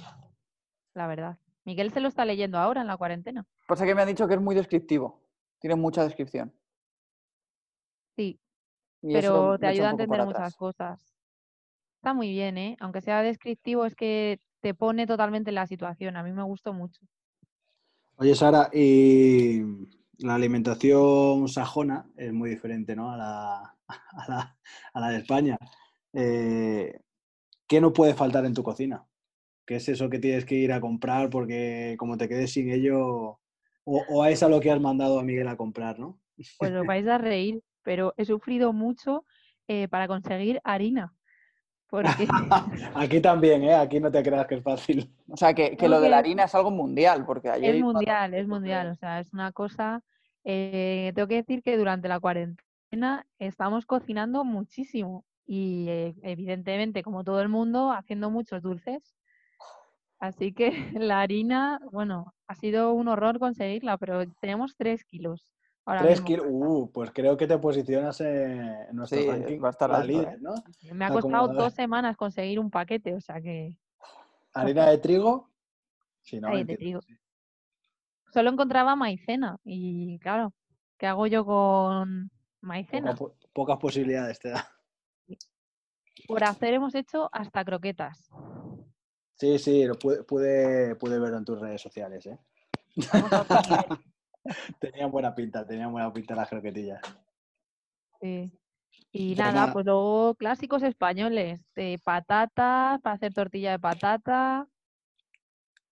la 0.94 1.08
verdad. 1.08 1.38
Miguel 1.66 1.92
se 1.92 2.00
lo 2.00 2.08
está 2.08 2.26
leyendo 2.26 2.58
ahora 2.58 2.82
en 2.82 2.88
la 2.88 2.98
cuarentena. 2.98 3.46
Pasa 3.68 3.86
que 3.86 3.94
me 3.96 4.02
han 4.02 4.08
dicho 4.08 4.28
que 4.28 4.36
es 4.36 4.42
muy 4.42 4.56
descriptivo. 4.56 5.20
Tiene 5.60 5.76
mucha 5.76 6.04
descripción. 6.04 6.54
Sí, 8.16 8.40
y 9.02 9.14
pero 9.14 9.58
te 9.60 9.68
ayuda 9.68 9.90
a 9.90 9.92
entender 9.92 10.20
muchas 10.20 10.36
atrás. 10.36 10.56
cosas. 10.56 11.16
Está 11.98 12.14
muy 12.14 12.30
bien, 12.30 12.58
¿eh? 12.58 12.78
Aunque 12.80 13.02
sea 13.02 13.22
descriptivo, 13.22 13.86
es 13.86 13.96
que 13.96 14.40
te 14.60 14.74
pone 14.74 15.06
totalmente 15.08 15.50
en 15.52 15.56
la 15.56 15.68
situación. 15.68 16.18
A 16.18 16.24
mí 16.24 16.32
me 16.32 16.44
gustó 16.44 16.74
mucho. 16.74 17.02
Oye, 18.18 18.36
Sara, 18.36 18.70
y 18.74 19.62
la 20.22 20.36
alimentación 20.36 21.48
sajona 21.48 22.10
es 22.16 22.32
muy 22.32 22.50
diferente 22.50 22.96
¿no? 22.96 23.12
a, 23.12 23.76
la, 24.94 25.10
de 25.10 25.18
España. 25.18 25.58
Eh, 26.14 27.00
¿Qué 27.68 27.82
no 27.82 27.94
puede 27.94 28.14
faltar 28.14 28.46
en 28.46 28.54
tu 28.54 28.64
cocina? 28.64 29.06
¿Qué 29.66 29.76
es 29.76 29.90
eso 29.90 30.10
que 30.10 30.20
tienes 30.20 30.46
que 30.46 30.56
ir 30.56 30.74
a 30.74 30.82
comprar 30.82 31.30
porque 31.30 31.96
como 31.98 32.18
te 32.18 32.28
quedes 32.28 32.52
sin 32.52 32.70
ello, 32.72 33.40
o, 33.84 34.04
o 34.10 34.26
es 34.26 34.44
a 34.44 34.50
lo 34.50 34.60
que 34.60 34.72
has 34.72 34.82
mandado 34.82 35.20
a 35.20 35.24
Miguel 35.24 35.48
a 35.48 35.58
comprar, 35.58 36.00
¿no? 36.00 36.20
Pues 36.58 36.72
os 36.72 36.86
vais 36.86 37.08
a 37.08 37.18
reír, 37.18 37.62
pero 37.84 38.14
he 38.18 38.26
sufrido 38.26 38.74
mucho 38.74 39.26
eh, 39.68 39.88
para 39.88 40.08
conseguir 40.08 40.60
harina. 40.64 41.14
Porque 41.92 42.26
Aquí 42.96 43.20
también, 43.20 43.66
¿eh? 43.66 43.76
Aquí 43.76 44.00
no 44.00 44.10
te 44.10 44.24
creas 44.24 44.48
que 44.48 44.56
es 44.56 44.64
fácil. 44.64 45.14
O 45.28 45.36
sea, 45.36 45.54
que, 45.54 45.76
que 45.76 45.90
No, 45.90 45.96
lo 45.96 46.02
de 46.02 46.10
la 46.10 46.20
harina 46.20 46.46
es 46.46 46.56
algo 46.56 46.72
mundial, 46.72 47.26
porque 47.26 47.50
ayer... 47.50 47.76
es 47.76 47.82
mundial, 47.82 48.34
es 48.34 48.48
mundial. 48.48 48.92
O 48.92 48.96
sea, 48.96 49.20
es 49.20 49.34
una 49.34 49.52
cosa. 49.52 50.02
eh, 50.46 51.12
tengo 51.14 51.28
que 51.28 51.36
decir 51.36 51.62
que 51.62 51.78
durante 51.78 52.08
la 52.08 52.22
cuarentena 52.22 53.28
estamos 53.40 53.86
cocinando 53.86 54.46
muchísimo 54.46 55.26
y 55.46 55.88
eh, 55.90 56.16
evidentemente, 56.24 57.04
como 57.04 57.26
todo 57.26 57.42
el 57.42 57.50
mundo, 57.50 57.92
haciendo 57.92 58.32
muchos 58.32 58.62
dulces. 58.62 59.14
Así 60.18 60.54
que 60.54 60.72
la 60.94 61.20
harina, 61.20 61.82
bueno, 61.92 62.34
ha 62.48 62.56
sido 62.56 62.94
un 62.94 63.10
horror 63.10 63.38
conseguirla, 63.38 63.98
pero 63.98 64.26
tenemos 64.40 64.78
tres 64.78 65.04
kilos. 65.04 65.46
Ahora 65.86 66.02
Tres 66.04 66.22
kilos. 66.22 66.46
Uh, 66.50 66.92
pues 66.94 67.12
creo 67.12 67.36
que 67.38 67.48
te 67.48 67.58
posicionas 67.58 68.22
en, 68.22 68.96
nuestro 68.96 69.20
Sí, 69.20 69.28
ranking. 69.28 69.60
va 69.62 69.68
a 69.70 69.72
estar 69.72 69.90
la 69.90 69.98
alto, 69.98 70.08
líder, 70.08 70.34
¿eh? 70.36 70.38
¿no? 70.40 70.54
Me 70.94 71.06
ha 71.06 71.10
costado 71.12 71.48
dos 71.54 71.74
semanas 71.74 72.16
conseguir 72.18 72.60
un 72.60 72.70
paquete, 72.70 73.14
o 73.16 73.22
sea 73.22 73.42
que 73.42 73.76
Harina 74.54 74.86
de 74.90 74.98
trigo. 75.00 75.50
Sí, 76.22 76.40
no, 76.40 76.50
Ay, 76.50 76.64
de 76.64 76.78
trigo. 76.78 77.02
sí. 77.02 77.18
solo 78.32 78.52
encontraba 78.52 78.96
maicena 78.96 79.58
y 79.64 80.20
claro, 80.20 80.54
¿qué 80.98 81.08
hago 81.08 81.26
yo 81.28 81.44
con 81.46 82.30
maicena? 82.62 83.16
Poca 83.16 83.18
po- 83.18 83.36
pocas 83.54 83.78
posibilidades 83.80 84.40
te 84.40 84.50
da. 84.50 84.68
Por 86.28 86.44
hacer 86.44 86.76
hemos 86.76 86.94
hecho 86.94 87.28
hasta 87.32 87.66
croquetas. 87.66 88.30
Sí, 89.36 89.58
sí, 89.58 89.86
lo 89.86 89.96
pude, 89.96 90.24
pude, 90.24 90.96
pude 90.96 91.18
verlo 91.18 91.38
en 91.38 91.46
tus 91.46 91.60
redes 91.60 91.82
sociales, 91.82 92.28
¿eh? 92.28 92.38
Estamos 92.96 93.34
a 93.34 93.44
Tenían 94.80 95.12
buena 95.12 95.34
pinta, 95.36 95.66
tenían 95.66 95.92
buena 95.92 96.12
pinta 96.12 96.36
las 96.36 96.50
croquetillas. 96.50 97.02
sí. 98.22 98.52
Y 99.14 99.36
Pues 99.36 99.38
nada, 99.40 99.54
nada. 99.54 99.74
pues 99.74 99.86
luego 99.86 100.36
clásicos 100.36 100.84
españoles, 100.84 101.62
de 101.76 102.00
patatas, 102.04 103.00
para 103.02 103.16
hacer 103.16 103.34
tortilla 103.34 103.72
de 103.72 103.80
patata. 103.80 104.68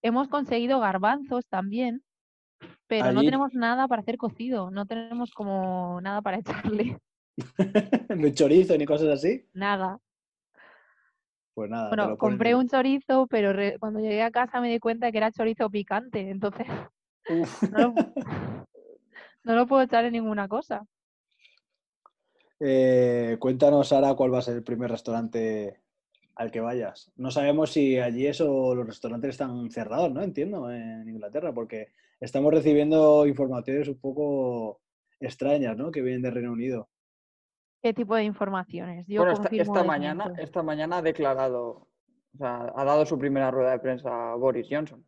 Hemos 0.02 0.28
conseguido 0.30 0.80
garbanzos 0.80 1.46
también, 1.48 2.04
pero 2.88 3.12
no 3.12 3.24
tenemos 3.24 3.54
nada 3.54 3.88
para 3.88 4.02
hacer 4.02 4.18
cocido, 4.18 4.72
no 4.72 4.86
tenemos 4.86 5.32
como 5.32 6.00
nada 6.02 6.22
para 6.22 6.38
echarle, 6.40 6.98
Ni 8.16 8.34
chorizo 8.34 8.78
ni 8.78 8.86
cosas 8.86 9.10
así. 9.10 9.46
nada. 9.54 10.00
Pues 11.54 11.70
nada, 11.70 11.90
Bueno, 11.90 12.18
compré 12.18 12.56
un 12.56 12.68
chorizo, 12.70 13.28
pero 13.28 13.54
re- 13.54 13.78
cuando 13.80 14.00
llegué 14.00 14.24
a 14.24 14.32
casa 14.32 14.62
me 14.62 14.70
di 14.70 14.80
cuenta 14.80 15.12
que 15.12 15.18
era 15.18 15.32
chorizo 15.32 15.70
picante, 15.70 16.30
entonces. 16.30 16.68
No 17.30 17.78
lo, 17.78 17.94
no 19.44 19.56
lo 19.56 19.68
puedo 19.68 19.82
echar 19.84 20.06
en 20.06 20.14
ninguna 20.14 20.48
cosa. 20.48 20.86
Eh, 22.60 23.38
cuéntanos 23.40 23.94
ahora 23.94 24.14
cuál 24.16 24.34
va 24.34 24.40
a 24.40 24.44
ser 24.44 24.58
el 24.58 24.64
primer 24.64 24.92
restaurante 24.92 25.82
al 26.36 26.52
que 26.52 26.60
vayas. 26.60 27.12
No 27.16 27.32
sabemos 27.32 27.72
si 27.72 27.98
allí 28.00 28.28
eso, 28.28 28.76
los 28.76 28.86
restaurantes 28.86 29.32
están 29.32 29.70
cerrados, 29.72 30.12
¿no? 30.12 30.22
Entiendo, 30.22 30.72
en 30.72 31.08
Inglaterra, 31.08 31.54
porque 31.54 31.94
estamos 32.20 32.54
recibiendo 32.54 33.26
informaciones 33.28 33.88
un 33.88 34.00
poco 34.00 34.82
extrañas, 35.20 35.78
¿no? 35.78 35.92
Que 35.92 36.02
vienen 36.02 36.22
de 36.22 36.32
Reino 36.32 36.52
Unido. 36.52 36.90
¿Qué 37.82 37.94
tipo 37.94 38.16
de 38.16 38.24
informaciones? 38.24 39.06
Yo 39.08 39.24
Bueno, 39.24 39.42
esta, 39.52 39.84
mañana, 39.84 40.34
esta 40.38 40.64
mañana 40.64 40.98
ha 40.98 41.02
declarado, 41.02 41.88
o 42.34 42.38
sea, 42.38 42.74
ha 42.76 42.84
dado 42.84 43.06
su 43.06 43.18
primera 43.18 43.52
rueda 43.52 43.72
de 43.72 43.80
prensa 43.80 44.32
a 44.32 44.36
Boris 44.36 44.68
Johnson, 44.70 45.06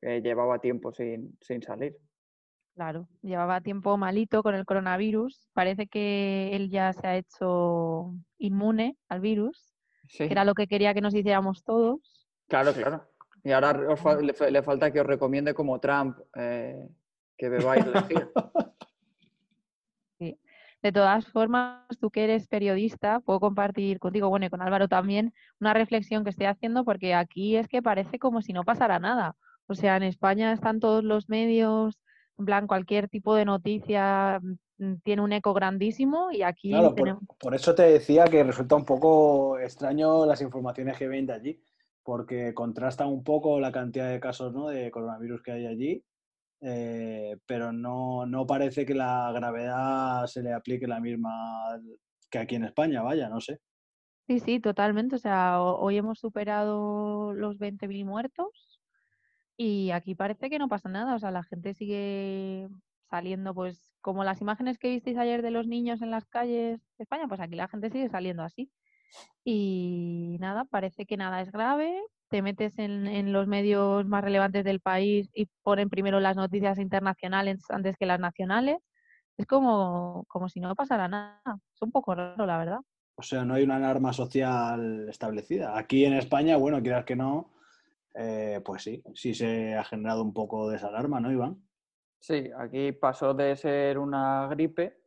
que 0.00 0.20
llevaba 0.22 0.58
tiempo 0.58 0.92
sin, 0.92 1.36
sin 1.40 1.62
salir. 1.62 1.96
Claro, 2.74 3.08
llevaba 3.22 3.60
tiempo 3.60 3.96
malito 3.96 4.42
con 4.42 4.54
el 4.54 4.64
coronavirus. 4.64 5.48
Parece 5.52 5.86
que 5.86 6.54
él 6.54 6.70
ya 6.70 6.92
se 6.92 7.06
ha 7.06 7.16
hecho 7.16 8.14
inmune 8.38 8.96
al 9.08 9.20
virus, 9.20 9.74
Sí, 10.08 10.26
que 10.26 10.32
era 10.32 10.44
lo 10.44 10.54
que 10.54 10.66
quería 10.66 10.94
que 10.94 11.00
nos 11.00 11.14
hiciéramos 11.14 11.62
todos. 11.64 12.26
claro, 12.48 12.72
claro. 12.72 13.06
Y 13.42 13.52
ahora 13.52 13.92
os 13.92 14.00
fa- 14.00 14.20
le, 14.20 14.32
fa- 14.34 14.50
le 14.50 14.62
falta 14.62 14.90
que 14.92 15.00
os 15.00 15.06
recomiende 15.06 15.54
como 15.54 15.78
Trump 15.80 16.18
eh, 16.36 16.88
que 17.36 17.48
bebáis 17.48 17.86
lejía. 17.86 18.28
De 20.82 20.92
todas 20.92 21.26
formas, 21.26 21.86
tú 22.00 22.10
que 22.10 22.24
eres 22.24 22.48
periodista, 22.48 23.20
puedo 23.20 23.38
compartir 23.38 23.98
contigo, 23.98 24.30
bueno, 24.30 24.46
y 24.46 24.48
con 24.50 24.62
Álvaro 24.62 24.88
también, 24.88 25.34
una 25.60 25.74
reflexión 25.74 26.24
que 26.24 26.30
estoy 26.30 26.46
haciendo, 26.46 26.84
porque 26.86 27.12
aquí 27.14 27.56
es 27.56 27.68
que 27.68 27.82
parece 27.82 28.18
como 28.18 28.40
si 28.40 28.54
no 28.54 28.64
pasara 28.64 28.98
nada. 28.98 29.36
O 29.70 29.74
sea, 29.76 29.96
en 29.96 30.02
España 30.02 30.52
están 30.52 30.80
todos 30.80 31.04
los 31.04 31.28
medios, 31.28 31.96
en 32.38 32.44
plan, 32.44 32.66
cualquier 32.66 33.08
tipo 33.08 33.36
de 33.36 33.44
noticia 33.44 34.40
mm, 34.78 34.94
tiene 35.04 35.22
un 35.22 35.32
eco 35.32 35.54
grandísimo 35.54 36.32
y 36.32 36.42
aquí 36.42 36.70
Claro, 36.70 36.88
por, 36.88 36.96
tenemos... 36.96 37.22
por 37.38 37.54
eso 37.54 37.72
te 37.74 37.82
decía 37.84 38.24
que 38.24 38.42
resulta 38.42 38.74
un 38.74 38.84
poco 38.84 39.58
extraño 39.60 40.26
las 40.26 40.40
informaciones 40.42 40.98
que 40.98 41.06
vienen 41.06 41.26
de 41.26 41.32
allí, 41.34 41.62
porque 42.02 42.52
contrastan 42.52 43.08
un 43.08 43.22
poco 43.22 43.60
la 43.60 43.70
cantidad 43.70 44.10
de 44.10 44.18
casos 44.18 44.52
¿no? 44.52 44.66
de 44.68 44.90
coronavirus 44.90 45.40
que 45.42 45.52
hay 45.52 45.66
allí, 45.66 46.04
eh, 46.62 47.36
pero 47.46 47.72
no, 47.72 48.26
no 48.26 48.46
parece 48.46 48.84
que 48.84 48.94
la 48.94 49.30
gravedad 49.32 50.26
se 50.26 50.42
le 50.42 50.52
aplique 50.52 50.88
la 50.88 50.98
misma 50.98 51.78
que 52.28 52.38
aquí 52.40 52.56
en 52.56 52.64
España, 52.64 53.02
vaya, 53.02 53.28
no 53.28 53.40
sé. 53.40 53.60
Sí, 54.26 54.40
sí, 54.40 54.58
totalmente. 54.60 55.14
O 55.16 55.18
sea, 55.18 55.60
ho- 55.62 55.78
hoy 55.80 55.96
hemos 55.96 56.18
superado 56.18 57.32
los 57.34 57.58
20.000 57.58 58.04
muertos 58.04 58.79
y 59.62 59.90
aquí 59.90 60.14
parece 60.14 60.48
que 60.48 60.58
no 60.58 60.68
pasa 60.68 60.88
nada. 60.88 61.14
O 61.14 61.18
sea, 61.18 61.30
la 61.30 61.42
gente 61.42 61.74
sigue 61.74 62.66
saliendo, 63.10 63.52
pues, 63.52 63.92
como 64.00 64.24
las 64.24 64.40
imágenes 64.40 64.78
que 64.78 64.88
visteis 64.88 65.18
ayer 65.18 65.42
de 65.42 65.50
los 65.50 65.66
niños 65.66 66.00
en 66.00 66.10
las 66.10 66.24
calles 66.24 66.80
de 66.96 67.02
España, 67.02 67.28
pues 67.28 67.40
aquí 67.40 67.56
la 67.56 67.68
gente 67.68 67.90
sigue 67.90 68.08
saliendo 68.08 68.42
así. 68.42 68.70
Y 69.44 70.38
nada, 70.40 70.64
parece 70.64 71.04
que 71.04 71.18
nada 71.18 71.42
es 71.42 71.52
grave. 71.52 71.94
Te 72.30 72.40
metes 72.40 72.78
en, 72.78 73.06
en 73.06 73.34
los 73.34 73.48
medios 73.48 74.06
más 74.06 74.24
relevantes 74.24 74.64
del 74.64 74.80
país 74.80 75.28
y 75.34 75.46
ponen 75.62 75.90
primero 75.90 76.20
las 76.20 76.36
noticias 76.36 76.78
internacionales 76.78 77.62
antes 77.68 77.98
que 77.98 78.06
las 78.06 78.18
nacionales. 78.18 78.78
Es 79.36 79.44
como, 79.44 80.24
como 80.28 80.48
si 80.48 80.60
no 80.60 80.74
pasara 80.74 81.06
nada. 81.06 81.42
Es 81.74 81.82
un 81.82 81.92
poco 81.92 82.14
raro, 82.14 82.46
la 82.46 82.56
verdad. 82.56 82.78
O 83.16 83.22
sea, 83.22 83.44
no 83.44 83.52
hay 83.52 83.64
una 83.64 83.76
alarma 83.76 84.14
social 84.14 85.06
establecida. 85.10 85.76
Aquí 85.76 86.06
en 86.06 86.14
España, 86.14 86.56
bueno, 86.56 86.80
quieras 86.80 87.04
que 87.04 87.14
no, 87.14 87.50
eh, 88.14 88.60
pues 88.64 88.82
sí, 88.82 89.02
sí 89.14 89.34
se 89.34 89.74
ha 89.74 89.84
generado 89.84 90.22
un 90.22 90.32
poco 90.32 90.68
de 90.68 90.76
esa 90.76 90.88
alarma, 90.88 91.20
¿no, 91.20 91.30
Iván? 91.32 91.62
Sí, 92.20 92.50
aquí 92.58 92.92
pasó 92.92 93.34
de 93.34 93.56
ser 93.56 93.98
una 93.98 94.46
gripe 94.48 94.98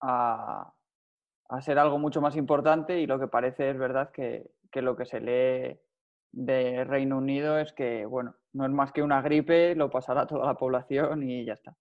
a, 0.00 0.72
a 1.48 1.62
ser 1.62 1.78
algo 1.78 1.98
mucho 1.98 2.20
más 2.20 2.36
importante 2.36 3.00
y 3.00 3.06
lo 3.06 3.18
que 3.18 3.28
parece 3.28 3.70
es 3.70 3.78
verdad 3.78 4.10
que, 4.10 4.50
que 4.70 4.82
lo 4.82 4.96
que 4.96 5.06
se 5.06 5.20
lee 5.20 5.80
de 6.32 6.84
Reino 6.84 7.18
Unido 7.18 7.58
es 7.58 7.72
que, 7.72 8.04
bueno, 8.06 8.36
no 8.52 8.66
es 8.66 8.72
más 8.72 8.92
que 8.92 9.02
una 9.02 9.22
gripe, 9.22 9.74
lo 9.74 9.90
pasará 9.90 10.26
toda 10.26 10.46
la 10.46 10.56
población 10.56 11.22
y 11.22 11.44
ya 11.44 11.54
está. 11.54 11.76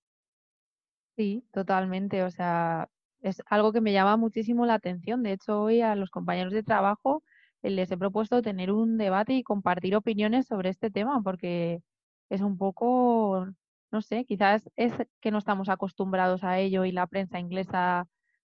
Sí, 1.15 1.47
totalmente. 1.51 2.23
O 2.23 2.31
sea, 2.31 2.89
es 3.21 3.41
algo 3.47 3.71
que 3.71 3.81
me 3.81 3.93
llama 3.93 4.17
muchísimo 4.17 4.65
la 4.65 4.75
atención. 4.75 5.23
De 5.23 5.33
hecho, 5.33 5.61
hoy 5.61 5.81
a 5.81 5.95
los 5.95 6.09
compañeros 6.09 6.53
de 6.53 6.63
trabajo 6.63 7.23
les 7.69 7.91
he 7.91 7.97
propuesto 7.97 8.41
tener 8.41 8.71
un 8.71 8.97
debate 8.97 9.33
y 9.33 9.43
compartir 9.43 9.95
opiniones 9.95 10.47
sobre 10.47 10.69
este 10.69 10.89
tema, 10.91 11.21
porque 11.23 11.81
es 12.29 12.41
un 12.41 12.57
poco, 12.57 13.47
no 13.91 14.01
sé, 14.01 14.25
quizás 14.25 14.69
es 14.75 14.93
que 15.21 15.31
no 15.31 15.37
estamos 15.37 15.69
acostumbrados 15.69 16.43
a 16.43 16.59
ello 16.59 16.85
y 16.85 16.91
la 16.91 17.07
prensa 17.07 17.39
inglesa 17.39 18.07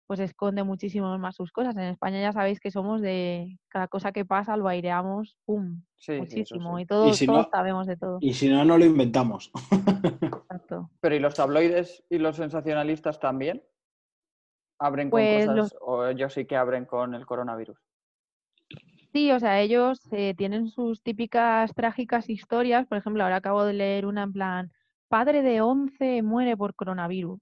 pues 0.08 0.20
esconde 0.20 0.64
muchísimo 0.64 1.18
más 1.18 1.36
sus 1.36 1.52
cosas. 1.52 1.76
En 1.78 1.84
España 1.86 2.22
ya 2.22 2.32
sabéis 2.32 2.60
que 2.60 2.70
somos 2.70 3.02
de 3.02 3.58
cada 3.70 3.88
cosa 3.88 4.12
que 4.12 4.24
pasa 4.24 4.56
lo 4.56 4.68
aireamos, 4.68 5.36
¡pum! 5.46 5.82
Sí, 5.96 6.20
muchísimo. 6.20 6.78
sí. 6.78 6.84
Y 6.84 6.86
todos, 6.86 7.18
si 7.18 7.26
todos 7.26 7.46
no- 7.46 7.50
sabemos 7.52 7.88
de 7.88 7.98
todo. 7.98 8.18
Y 8.22 8.34
si 8.34 8.48
no, 8.48 8.64
no 8.64 8.78
lo 8.78 8.86
inventamos. 8.86 9.52
Exacto. 10.22 10.92
Pero 11.02 11.16
¿y 11.16 11.20
los 11.20 11.34
tabloides 11.34 12.04
y 12.10 12.20
los 12.20 12.36
sensacionalistas 12.36 13.20
también? 13.20 13.64
¿Abren 14.80 15.10
Pues 15.10 15.48
con 15.48 15.56
los- 15.56 15.70
cosas 15.72 15.80
o 15.82 16.06
ellos 16.06 16.34
sí 16.34 16.46
que 16.46 16.56
abren 16.56 16.86
con 16.86 17.16
el 17.16 17.26
coronavirus? 17.26 17.78
Sí, 19.16 19.32
o 19.32 19.40
sea, 19.40 19.62
ellos 19.62 20.02
eh, 20.12 20.34
tienen 20.36 20.68
sus 20.68 21.02
típicas 21.02 21.74
trágicas 21.74 22.30
historias. 22.30 22.86
Por 22.86 22.98
ejemplo, 22.98 23.24
ahora 23.24 23.38
acabo 23.38 23.64
de 23.64 23.72
leer 23.72 24.06
una 24.06 24.24
en 24.24 24.34
plan, 24.34 24.72
padre 25.08 25.42
de 25.42 25.62
11 25.62 26.22
muere 26.22 26.58
por 26.58 26.76
coronavirus. 26.76 27.40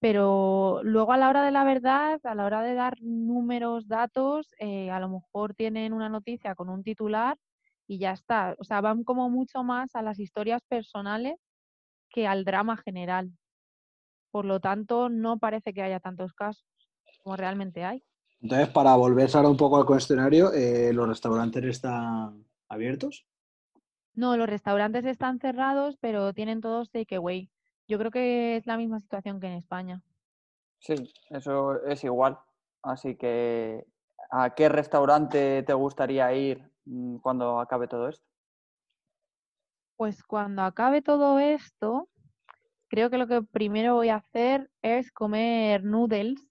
Pero 0.00 0.80
luego 0.84 1.12
a 1.12 1.16
la 1.16 1.30
hora 1.30 1.42
de 1.44 1.50
la 1.50 1.64
verdad, 1.64 2.20
a 2.24 2.34
la 2.34 2.44
hora 2.44 2.62
de 2.62 2.74
dar 2.74 2.98
números, 3.00 3.88
datos, 3.88 4.48
eh, 4.58 4.90
a 4.90 5.00
lo 5.00 5.08
mejor 5.08 5.54
tienen 5.54 5.94
una 5.94 6.10
noticia 6.10 6.54
con 6.54 6.68
un 6.68 6.82
titular 6.84 7.38
y 7.86 7.98
ya 7.98 8.12
está. 8.12 8.54
O 8.58 8.64
sea, 8.64 8.82
van 8.82 9.02
como 9.02 9.30
mucho 9.30 9.64
más 9.64 9.94
a 9.96 10.02
las 10.02 10.18
historias 10.18 10.62
personales 10.68 11.36
que 12.10 12.26
al 12.26 12.44
drama 12.44 12.76
general. 12.76 13.32
Por 14.30 14.46
lo 14.46 14.60
tanto, 14.60 15.10
no 15.10 15.38
parece 15.38 15.74
que 15.74 15.82
haya 15.82 16.00
tantos 16.00 16.32
casos 16.34 16.64
como 17.22 17.36
realmente 17.36 17.84
hay. 17.84 18.02
Entonces, 18.40 18.68
para 18.68 18.94
volver 18.94 19.28
ahora 19.34 19.48
un 19.48 19.56
poco 19.56 19.76
al 19.76 19.86
cuestionario, 19.86 20.52
eh, 20.52 20.92
¿los 20.92 21.08
restaurantes 21.08 21.64
están 21.64 22.44
abiertos? 22.68 23.26
No, 24.14 24.36
los 24.36 24.48
restaurantes 24.48 25.04
están 25.04 25.38
cerrados, 25.38 25.96
pero 26.00 26.32
tienen 26.32 26.60
todos 26.60 26.90
takeaway. 26.90 27.50
Yo 27.88 27.98
creo 27.98 28.10
que 28.10 28.56
es 28.56 28.66
la 28.66 28.76
misma 28.76 29.00
situación 29.00 29.40
que 29.40 29.46
en 29.48 29.54
España. 29.54 30.02
Sí, 30.78 30.94
eso 31.30 31.82
es 31.84 32.04
igual. 32.04 32.38
Así 32.82 33.16
que, 33.16 33.84
¿a 34.30 34.54
qué 34.54 34.68
restaurante 34.68 35.62
te 35.62 35.72
gustaría 35.72 36.32
ir 36.34 36.70
mm, 36.84 37.16
cuando 37.16 37.60
acabe 37.60 37.88
todo 37.88 38.08
esto? 38.08 38.24
Pues 39.96 40.22
cuando 40.22 40.62
acabe 40.62 41.02
todo 41.02 41.40
esto, 41.40 42.08
creo 42.88 43.10
que 43.10 43.18
lo 43.18 43.26
que 43.26 43.42
primero 43.42 43.94
voy 43.94 44.10
a 44.10 44.16
hacer 44.16 44.70
es 44.82 45.10
comer 45.10 45.82
noodles, 45.82 46.47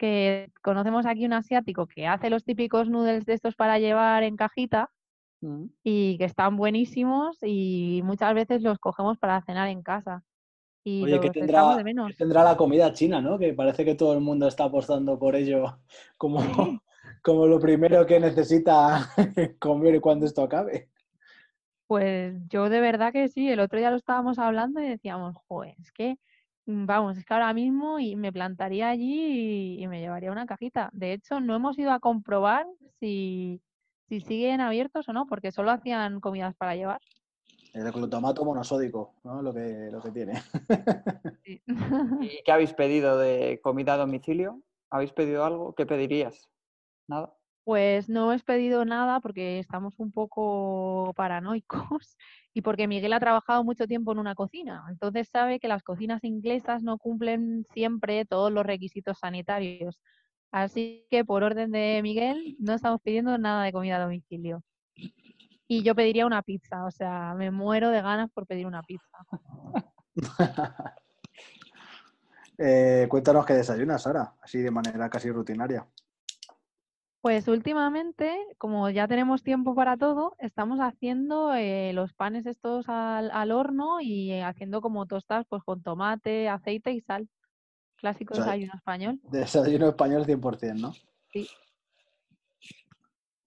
que 0.00 0.50
conocemos 0.62 1.04
aquí 1.04 1.26
un 1.26 1.34
asiático 1.34 1.86
que 1.86 2.06
hace 2.06 2.30
los 2.30 2.42
típicos 2.42 2.88
noodles 2.88 3.26
de 3.26 3.34
estos 3.34 3.54
para 3.54 3.78
llevar 3.78 4.22
en 4.24 4.36
cajita 4.36 4.90
Mm. 5.42 5.66
y 5.82 6.18
que 6.18 6.24
están 6.24 6.56
buenísimos 6.56 7.38
y 7.42 8.02
muchas 8.04 8.34
veces 8.34 8.60
los 8.62 8.78
cogemos 8.78 9.16
para 9.18 9.40
cenar 9.42 9.68
en 9.68 9.82
casa. 9.82 10.22
Y 10.84 11.02
Oye, 11.02 11.18
¿qué 11.20 11.26
los 11.28 11.34
tendrá, 11.34 11.58
echamos 11.60 11.76
de 11.78 11.84
menos. 11.84 12.08
qué 12.08 12.14
tendrá 12.14 12.44
la 12.44 12.56
comida 12.58 12.92
china, 12.92 13.22
no? 13.22 13.38
Que 13.38 13.54
parece 13.54 13.84
que 13.84 13.94
todo 13.94 14.12
el 14.12 14.20
mundo 14.20 14.46
está 14.48 14.64
apostando 14.64 15.18
por 15.18 15.34
ello 15.36 15.78
como, 16.18 16.40
Sí. 16.40 16.78
como 17.22 17.46
lo 17.46 17.58
primero 17.58 18.04
que 18.06 18.20
necesita 18.20 19.08
comer 19.58 20.00
cuando 20.02 20.26
esto 20.26 20.42
acabe. 20.42 20.90
Pues 21.86 22.36
yo 22.48 22.68
de 22.68 22.80
verdad 22.80 23.12
que 23.12 23.28
sí, 23.28 23.48
el 23.48 23.60
otro 23.60 23.78
día 23.78 23.90
lo 23.90 23.96
estábamos 23.96 24.38
hablando 24.38 24.80
y 24.80 24.88
decíamos, 24.88 25.36
joder, 25.48 25.74
es 25.80 25.90
que, 25.90 26.18
vamos, 26.66 27.18
es 27.18 27.24
que 27.24 27.34
ahora 27.34 27.52
mismo 27.52 27.98
y 27.98 28.16
me 28.16 28.32
plantaría 28.32 28.88
allí 28.88 29.76
y, 29.78 29.82
y 29.82 29.88
me 29.88 30.00
llevaría 30.00 30.32
una 30.32 30.46
cajita. 30.46 30.90
De 30.92 31.12
hecho, 31.12 31.40
no 31.40 31.54
hemos 31.54 31.78
ido 31.78 31.92
a 31.92 32.00
comprobar 32.00 32.66
si, 32.98 33.60
si 34.08 34.20
siguen 34.20 34.60
abiertos 34.60 35.08
o 35.08 35.12
no, 35.12 35.26
porque 35.26 35.52
solo 35.52 35.70
hacían 35.70 36.20
comidas 36.20 36.54
para 36.56 36.74
llevar. 36.74 37.00
El 37.72 37.90
glutamato 37.92 38.44
monosódico, 38.44 39.14
¿no? 39.22 39.42
Lo 39.42 39.54
que, 39.54 39.88
lo 39.92 40.00
que 40.00 40.10
tiene. 40.10 40.42
Sí. 41.44 41.62
¿Y 42.20 42.42
qué 42.44 42.52
habéis 42.52 42.72
pedido 42.72 43.18
de 43.18 43.60
comida 43.62 43.94
a 43.94 43.98
domicilio? 43.98 44.60
¿Habéis 44.90 45.12
pedido 45.12 45.44
algo? 45.44 45.74
¿Qué 45.74 45.86
pedirías? 45.86 46.50
¿Nada? 47.06 47.32
Pues 47.70 48.08
no 48.08 48.32
hemos 48.32 48.42
pedido 48.42 48.84
nada 48.84 49.20
porque 49.20 49.60
estamos 49.60 49.94
un 50.00 50.10
poco 50.10 51.12
paranoicos 51.14 52.16
y 52.52 52.62
porque 52.62 52.88
Miguel 52.88 53.12
ha 53.12 53.20
trabajado 53.20 53.62
mucho 53.62 53.86
tiempo 53.86 54.10
en 54.10 54.18
una 54.18 54.34
cocina. 54.34 54.84
Entonces 54.88 55.28
sabe 55.28 55.60
que 55.60 55.68
las 55.68 55.84
cocinas 55.84 56.24
inglesas 56.24 56.82
no 56.82 56.98
cumplen 56.98 57.64
siempre 57.72 58.24
todos 58.24 58.50
los 58.50 58.66
requisitos 58.66 59.20
sanitarios. 59.20 60.00
Así 60.50 61.06
que 61.12 61.24
por 61.24 61.44
orden 61.44 61.70
de 61.70 62.00
Miguel 62.02 62.56
no 62.58 62.74
estamos 62.74 63.00
pidiendo 63.02 63.38
nada 63.38 63.62
de 63.62 63.72
comida 63.72 63.98
a 63.98 64.02
domicilio. 64.02 64.64
Y 65.68 65.84
yo 65.84 65.94
pediría 65.94 66.26
una 66.26 66.42
pizza, 66.42 66.84
o 66.84 66.90
sea, 66.90 67.34
me 67.34 67.52
muero 67.52 67.90
de 67.90 68.02
ganas 68.02 68.32
por 68.32 68.48
pedir 68.48 68.66
una 68.66 68.82
pizza. 68.82 69.16
Eh, 72.62 73.06
cuéntanos 73.08 73.46
qué 73.46 73.54
desayunas, 73.54 74.02
Sara, 74.02 74.34
así 74.42 74.58
de 74.58 74.70
manera 74.70 75.08
casi 75.08 75.30
rutinaria. 75.30 75.86
Pues 77.20 77.48
últimamente, 77.48 78.34
como 78.56 78.88
ya 78.88 79.06
tenemos 79.06 79.42
tiempo 79.42 79.74
para 79.74 79.98
todo, 79.98 80.36
estamos 80.38 80.80
haciendo 80.80 81.52
eh, 81.52 81.92
los 81.92 82.14
panes 82.14 82.46
estos 82.46 82.88
al, 82.88 83.30
al 83.30 83.52
horno 83.52 84.00
y 84.00 84.32
eh, 84.32 84.42
haciendo 84.42 84.80
como 84.80 85.04
tostas 85.06 85.44
pues 85.46 85.62
con 85.62 85.82
tomate, 85.82 86.48
aceite 86.48 86.92
y 86.92 87.02
sal. 87.02 87.28
Clásico 87.96 88.32
O 88.32 88.36
sea, 88.36 88.46
desayuno 88.46 88.72
español. 88.74 89.20
Desayuno 89.24 89.88
español 89.88 90.24
100%, 90.24 90.80
¿no? 90.80 90.92
Sí. 91.30 91.46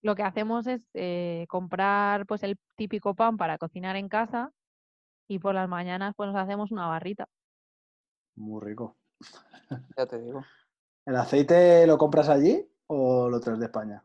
Lo 0.03 0.13
que 0.13 0.21
hacemos 0.21 0.67
es 0.67 0.87
eh, 0.93 1.45
comprar 1.49 2.27
pues 2.27 2.43
el 2.43 2.59
típico 2.75 3.15
pan 3.15 3.37
para 3.37 3.57
cocinar 3.57 3.95
en 3.95 4.07
casa 4.07 4.51
y 5.27 5.39
por 5.39 5.55
las 5.55 5.67
mañanas 5.67 6.13
pues 6.15 6.27
nos 6.27 6.39
hacemos 6.39 6.71
una 6.71 6.85
barrita. 6.85 7.27
Muy 8.35 8.61
rico. 8.63 8.97
Ya 9.97 10.05
te 10.05 10.21
digo. 10.21 10.43
¿El 11.05 11.15
aceite 11.15 11.87
lo 11.87 11.97
compras 11.97 12.29
allí 12.29 12.69
o 12.87 13.29
lo 13.29 13.39
traes 13.39 13.59
de 13.59 13.65
España? 13.65 14.03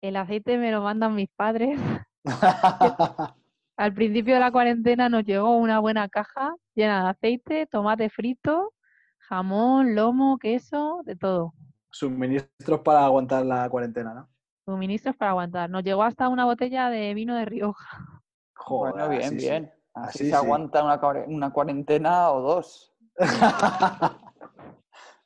El 0.00 0.16
aceite 0.16 0.58
me 0.58 0.70
lo 0.70 0.82
mandan 0.82 1.14
mis 1.14 1.28
padres. 1.36 1.78
Al 3.76 3.94
principio 3.94 4.34
de 4.34 4.40
la 4.40 4.50
cuarentena 4.50 5.08
nos 5.08 5.24
llegó 5.24 5.56
una 5.56 5.78
buena 5.78 6.08
caja 6.08 6.54
llena 6.74 7.04
de 7.04 7.10
aceite, 7.10 7.66
tomate 7.66 8.10
frito, 8.10 8.74
jamón, 9.18 9.94
lomo, 9.94 10.38
queso, 10.38 11.02
de 11.04 11.16
todo. 11.16 11.54
Suministros 11.90 12.80
para 12.80 13.04
aguantar 13.04 13.44
la 13.46 13.68
cuarentena, 13.70 14.14
¿no? 14.14 14.28
Suministros 14.64 15.16
para 15.16 15.30
aguantar. 15.30 15.70
Nos 15.70 15.82
llegó 15.82 16.02
hasta 16.02 16.28
una 16.28 16.44
botella 16.44 16.90
de 16.90 17.14
vino 17.14 17.34
de 17.34 17.44
Rioja. 17.44 18.22
Joder, 18.56 18.92
bueno, 18.94 19.08
bien, 19.08 19.22
así 19.22 19.40
sí. 19.40 19.46
bien. 19.48 19.72
Así, 19.94 20.08
Así 20.08 20.18
se 20.24 20.30
sí. 20.30 20.36
aguanta 20.36 20.84
una, 20.84 21.00
cuare- 21.00 21.24
una 21.26 21.50
cuarentena 21.50 22.30
o 22.30 22.40
dos. 22.42 22.92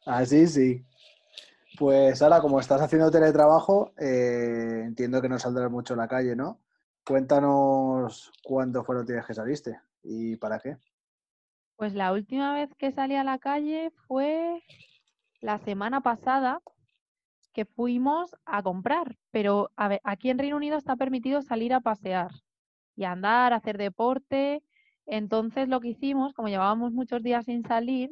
Así 0.06 0.46
sí. 0.46 0.86
Pues 1.78 2.20
ahora, 2.22 2.40
como 2.40 2.60
estás 2.60 2.82
haciendo 2.82 3.10
teletrabajo, 3.10 3.92
eh, 3.98 4.82
entiendo 4.84 5.22
que 5.22 5.28
no 5.28 5.38
saldrás 5.38 5.70
mucho 5.70 5.94
a 5.94 5.96
la 5.96 6.08
calle, 6.08 6.36
¿no? 6.36 6.60
Cuéntanos 7.04 8.30
cuándo 8.44 8.84
fue 8.84 8.94
la 8.94 9.00
última 9.00 9.18
vez 9.18 9.26
que 9.26 9.34
saliste 9.34 9.80
y 10.02 10.36
para 10.36 10.58
qué. 10.58 10.76
Pues 11.76 11.94
la 11.94 12.12
última 12.12 12.54
vez 12.54 12.70
que 12.76 12.92
salí 12.92 13.16
a 13.16 13.24
la 13.24 13.38
calle 13.38 13.90
fue 14.06 14.62
la 15.40 15.58
semana 15.58 16.00
pasada 16.00 16.60
que 17.52 17.64
fuimos 17.64 18.34
a 18.44 18.62
comprar, 18.62 19.16
pero 19.30 19.70
a 19.76 19.88
ver, 19.88 20.00
aquí 20.04 20.30
en 20.30 20.38
Reino 20.38 20.56
Unido 20.56 20.76
está 20.76 20.96
permitido 20.96 21.42
salir 21.42 21.74
a 21.74 21.80
pasear 21.80 22.30
y 22.96 23.04
andar, 23.04 23.52
hacer 23.52 23.78
deporte. 23.78 24.62
Entonces 25.06 25.68
lo 25.68 25.80
que 25.80 25.88
hicimos, 25.88 26.32
como 26.34 26.48
llevábamos 26.48 26.92
muchos 26.92 27.22
días 27.22 27.46
sin 27.46 27.62
salir, 27.64 28.10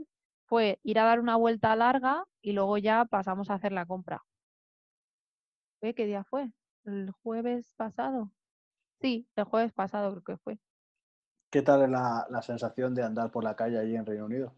fue 0.50 0.80
ir 0.82 0.98
a 0.98 1.04
dar 1.04 1.20
una 1.20 1.36
vuelta 1.36 1.76
larga 1.76 2.24
y 2.42 2.52
luego 2.52 2.76
ya 2.76 3.04
pasamos 3.04 3.50
a 3.50 3.54
hacer 3.54 3.70
la 3.70 3.86
compra. 3.86 4.20
¿Qué 5.80 6.06
día 6.06 6.24
fue? 6.24 6.50
¿El 6.84 7.12
jueves 7.22 7.72
pasado? 7.76 8.32
Sí, 9.00 9.28
el 9.36 9.44
jueves 9.44 9.72
pasado 9.72 10.10
creo 10.10 10.24
que 10.24 10.42
fue. 10.42 10.58
¿Qué 11.50 11.62
tal 11.62 11.82
es 11.82 11.88
la, 11.88 12.26
la 12.30 12.42
sensación 12.42 12.96
de 12.96 13.04
andar 13.04 13.30
por 13.30 13.44
la 13.44 13.54
calle 13.54 13.78
allí 13.78 13.94
en 13.94 14.04
Reino 14.04 14.24
Unido? 14.26 14.52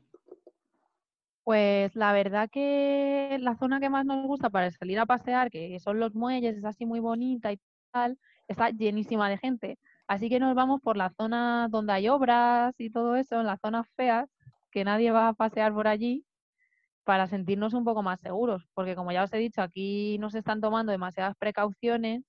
Pues 1.45 1.95
la 1.97 2.13
verdad 2.13 2.49
que 2.51 3.37
la 3.41 3.57
zona 3.57 3.81
que 3.81 3.91
más 3.91 4.07
nos 4.07 4.27
gusta 4.27 4.49
para 4.49 4.71
salir 4.71 4.99
a 4.99 5.07
pasear, 5.07 5.51
que 5.51 5.79
son 5.81 5.99
los 6.01 6.15
muelles, 6.15 6.57
es 6.57 6.65
así 6.65 6.87
muy 6.87 7.01
bonita 7.01 7.53
y 7.53 7.61
tal, 7.91 8.19
está 8.49 8.71
llenísima 8.71 9.29
de 9.29 9.39
gente. 9.39 9.79
Así 10.07 10.29
que 10.31 10.39
nos 10.39 10.55
vamos 10.55 10.81
por 10.81 10.97
la 10.97 11.11
zona 11.11 11.69
donde 11.69 11.93
hay 11.95 12.09
obras 12.09 12.75
y 12.79 12.91
todo 12.91 13.17
eso, 13.17 13.41
en 13.41 13.47
las 13.47 13.61
zonas 13.61 13.87
feas, 13.97 14.31
que 14.73 14.85
nadie 14.85 15.13
va 15.13 15.29
a 15.29 15.35
pasear 15.35 15.73
por 15.73 15.87
allí 15.87 16.25
para 17.05 17.27
sentirnos 17.29 17.75
un 17.75 17.85
poco 17.85 18.03
más 18.03 18.21
seguros, 18.21 18.67
porque 18.75 18.97
como 18.97 19.13
ya 19.13 19.23
os 19.23 19.33
he 19.33 19.39
dicho, 19.39 19.63
aquí 19.63 20.19
no 20.19 20.31
se 20.31 20.39
están 20.39 20.61
tomando 20.61 20.91
demasiadas 20.91 21.37
precauciones 21.37 22.25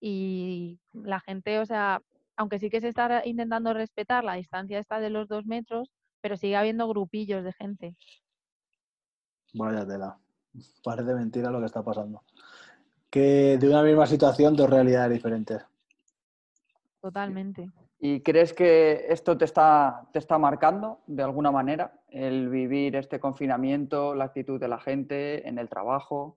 y 0.00 0.78
la 0.92 1.20
gente, 1.20 1.58
o 1.58 1.66
sea, 1.66 2.00
aunque 2.36 2.58
sí 2.58 2.70
que 2.70 2.80
se 2.80 2.88
está 2.88 3.22
intentando 3.26 3.72
respetar 3.72 4.24
la 4.24 4.34
distancia 4.34 4.78
esta 4.78 5.00
de 5.00 5.10
los 5.10 5.28
dos 5.28 5.46
metros, 5.46 5.90
pero 6.20 6.36
sigue 6.36 6.56
habiendo 6.56 6.88
grupillos 6.88 7.44
de 7.44 7.52
gente. 7.52 7.96
Vaya 9.54 9.86
tela. 9.86 10.18
Parece 10.82 11.14
mentira 11.14 11.50
lo 11.50 11.60
que 11.60 11.66
está 11.66 11.82
pasando. 11.82 12.22
Que 13.10 13.58
de 13.58 13.68
una 13.68 13.82
misma 13.82 14.06
situación, 14.06 14.56
dos 14.56 14.70
realidades 14.70 15.12
diferentes. 15.12 15.62
Totalmente. 17.00 17.70
¿Y 18.06 18.20
crees 18.20 18.52
que 18.52 19.06
esto 19.08 19.38
te 19.38 19.46
está, 19.46 20.10
te 20.12 20.18
está 20.18 20.36
marcando 20.36 21.00
de 21.06 21.22
alguna 21.22 21.50
manera? 21.50 22.02
El 22.10 22.50
vivir 22.50 22.96
este 22.96 23.18
confinamiento, 23.18 24.14
la 24.14 24.24
actitud 24.24 24.60
de 24.60 24.68
la 24.68 24.78
gente 24.78 25.48
en 25.48 25.58
el 25.58 25.70
trabajo. 25.70 26.36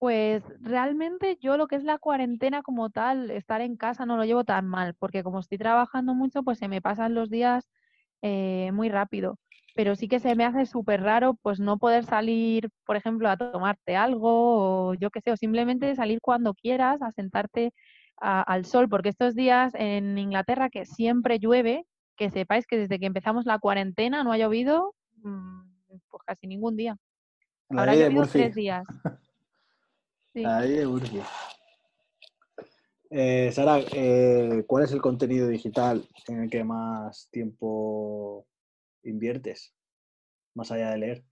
Pues 0.00 0.42
realmente 0.60 1.38
yo 1.40 1.56
lo 1.56 1.68
que 1.68 1.76
es 1.76 1.84
la 1.84 1.98
cuarentena 1.98 2.64
como 2.64 2.90
tal, 2.90 3.30
estar 3.30 3.60
en 3.60 3.76
casa 3.76 4.04
no 4.04 4.16
lo 4.16 4.24
llevo 4.24 4.42
tan 4.42 4.66
mal, 4.66 4.96
porque 4.98 5.22
como 5.22 5.38
estoy 5.38 5.58
trabajando 5.58 6.14
mucho, 6.14 6.42
pues 6.42 6.58
se 6.58 6.66
me 6.66 6.82
pasan 6.82 7.14
los 7.14 7.30
días 7.30 7.70
eh, 8.22 8.72
muy 8.72 8.88
rápido. 8.88 9.38
Pero 9.76 9.94
sí 9.94 10.08
que 10.08 10.18
se 10.18 10.34
me 10.34 10.44
hace 10.44 10.66
súper 10.66 11.00
raro 11.04 11.34
pues 11.34 11.60
no 11.60 11.78
poder 11.78 12.04
salir, 12.06 12.70
por 12.86 12.96
ejemplo, 12.96 13.30
a 13.30 13.36
tomarte 13.36 13.94
algo 13.94 14.88
o 14.88 14.94
yo 14.94 15.10
qué 15.10 15.20
sé, 15.20 15.30
o 15.30 15.36
simplemente 15.36 15.94
salir 15.94 16.20
cuando 16.20 16.54
quieras, 16.54 17.00
a 17.02 17.12
sentarte 17.12 17.72
a- 18.22 18.42
al 18.42 18.64
sol, 18.64 18.88
porque 18.88 19.08
estos 19.10 19.34
días 19.34 19.74
en 19.74 20.16
Inglaterra 20.16 20.70
que 20.70 20.86
siempre 20.86 21.38
llueve, 21.38 21.84
que 22.16 22.30
sepáis 22.30 22.66
que 22.66 22.78
desde 22.78 22.98
que 22.98 23.06
empezamos 23.06 23.44
la 23.46 23.58
cuarentena 23.58 24.22
no 24.24 24.32
ha 24.32 24.38
llovido 24.38 24.94
mm, 25.16 25.62
pues 26.08 26.22
casi 26.24 26.46
ningún 26.46 26.76
día. 26.76 26.96
La 27.68 27.82
Habrá 27.82 27.94
llovido 27.94 28.26
tres 28.26 28.54
días. 28.54 28.84
Sí. 30.34 30.42
De. 30.44 31.22
Eh, 33.10 33.52
Sara, 33.52 33.80
eh, 33.92 34.64
¿cuál 34.66 34.84
es 34.84 34.92
el 34.92 35.02
contenido 35.02 35.46
digital 35.48 36.08
en 36.26 36.40
el 36.44 36.48
que 36.48 36.64
más 36.64 37.28
tiempo 37.30 38.46
inviertes? 39.02 39.74
más 40.54 40.70
allá 40.70 40.90
de 40.90 40.98
leer? 40.98 41.24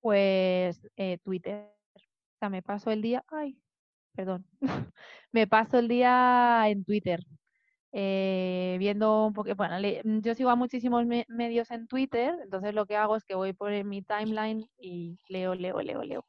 Pues 0.00 0.80
eh, 0.96 1.18
Twitter. 1.22 1.72
O 1.94 2.38
sea, 2.40 2.48
me 2.48 2.62
paso 2.62 2.90
el 2.90 3.02
día, 3.02 3.24
ay, 3.28 3.56
perdón, 4.14 4.46
me 5.32 5.46
paso 5.46 5.78
el 5.78 5.88
día 5.88 6.64
en 6.68 6.84
Twitter. 6.84 7.20
eh, 7.92 8.76
viendo 8.78 9.26
un 9.26 9.32
poco, 9.32 9.54
bueno, 9.56 9.78
le- 9.80 10.02
mm, 10.04 10.20
yo 10.20 10.34
sigo 10.34 10.50
a 10.50 10.56
muchísimos 10.56 11.06
me- 11.06 11.26
medios 11.28 11.70
en 11.72 11.88
Twitter, 11.88 12.34
entonces 12.44 12.72
lo 12.74 12.86
que 12.86 12.96
hago 12.96 13.16
es 13.16 13.24
que 13.24 13.34
voy 13.34 13.52
por 13.52 13.72
mi 13.84 14.02
timeline 14.02 14.64
y 14.78 15.18
leo, 15.28 15.54
leo, 15.56 15.80
leo, 15.82 16.02
leo. 16.04 16.24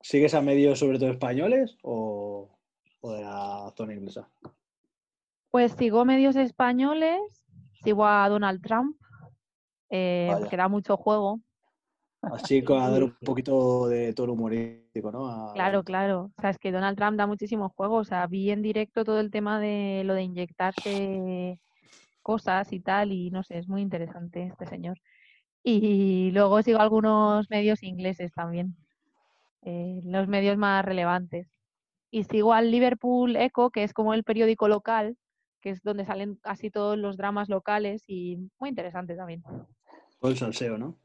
¿Sigues 0.00 0.34
a 0.34 0.42
medios 0.42 0.78
sobre 0.78 0.98
todo 0.98 1.10
españoles 1.10 1.76
o, 1.82 2.50
o 3.00 3.12
de 3.12 3.22
la 3.22 3.72
zona 3.76 3.94
inglesa? 3.94 4.28
Pues 5.50 5.72
sigo 5.72 6.04
medios 6.04 6.36
españoles, 6.36 7.20
sigo 7.82 8.06
a 8.06 8.28
Donald 8.28 8.62
Trump, 8.62 8.96
eh, 9.90 10.30
porque 10.38 10.56
da 10.56 10.68
mucho 10.68 10.96
juego. 10.96 11.40
Así 12.22 12.62
que 12.62 12.72
a 12.74 12.90
dar 12.90 13.04
un 13.04 13.14
poquito 13.24 13.88
de 13.88 14.12
tono 14.12 14.32
humorístico, 14.32 15.10
¿no? 15.12 15.28
A- 15.28 15.52
Claro, 15.54 15.82
claro. 15.84 16.30
O 16.36 16.40
sea, 16.40 16.50
es 16.50 16.58
que 16.58 16.72
Donald 16.72 16.96
Trump 16.96 17.16
da 17.16 17.26
muchísimo 17.26 17.70
juego. 17.70 17.96
O 17.96 18.04
sea, 18.04 18.26
vi 18.26 18.50
en 18.50 18.62
directo 18.62 19.04
todo 19.04 19.20
el 19.20 19.30
tema 19.30 19.60
de 19.60 20.02
lo 20.04 20.14
de 20.14 20.22
inyectarse 20.22 21.58
cosas 22.22 22.72
y 22.72 22.80
tal, 22.80 23.12
y 23.12 23.30
no 23.30 23.42
sé, 23.42 23.58
es 23.58 23.68
muy 23.68 23.80
interesante 23.82 24.44
este 24.46 24.66
señor. 24.66 24.98
Y 25.64 26.30
luego 26.32 26.62
sigo 26.62 26.80
algunos 26.80 27.50
medios 27.50 27.82
ingleses 27.82 28.32
también, 28.32 28.76
eh, 29.62 30.00
los 30.04 30.28
medios 30.28 30.56
más 30.58 30.84
relevantes. 30.84 31.48
Y 32.10 32.24
sigo 32.24 32.52
al 32.54 32.70
Liverpool 32.70 33.36
Echo, 33.36 33.70
que 33.70 33.84
es 33.84 33.92
como 33.92 34.14
el 34.14 34.24
periódico 34.24 34.68
local, 34.68 35.16
que 35.62 35.70
es 35.70 35.82
donde 35.82 36.06
salen 36.06 36.36
casi 36.36 36.70
todos 36.70 36.98
los 36.98 37.16
dramas 37.16 37.48
locales 37.48 38.04
y 38.08 38.38
muy 38.60 38.70
interesante 38.70 39.16
también, 39.16 39.42
Todo 40.20 40.30
el 40.30 40.36
salseo, 40.36 40.78
¿no? 40.78 40.96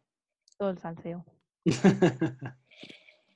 Todo 0.63 0.71
el 0.71 0.77
salseo. 0.77 1.25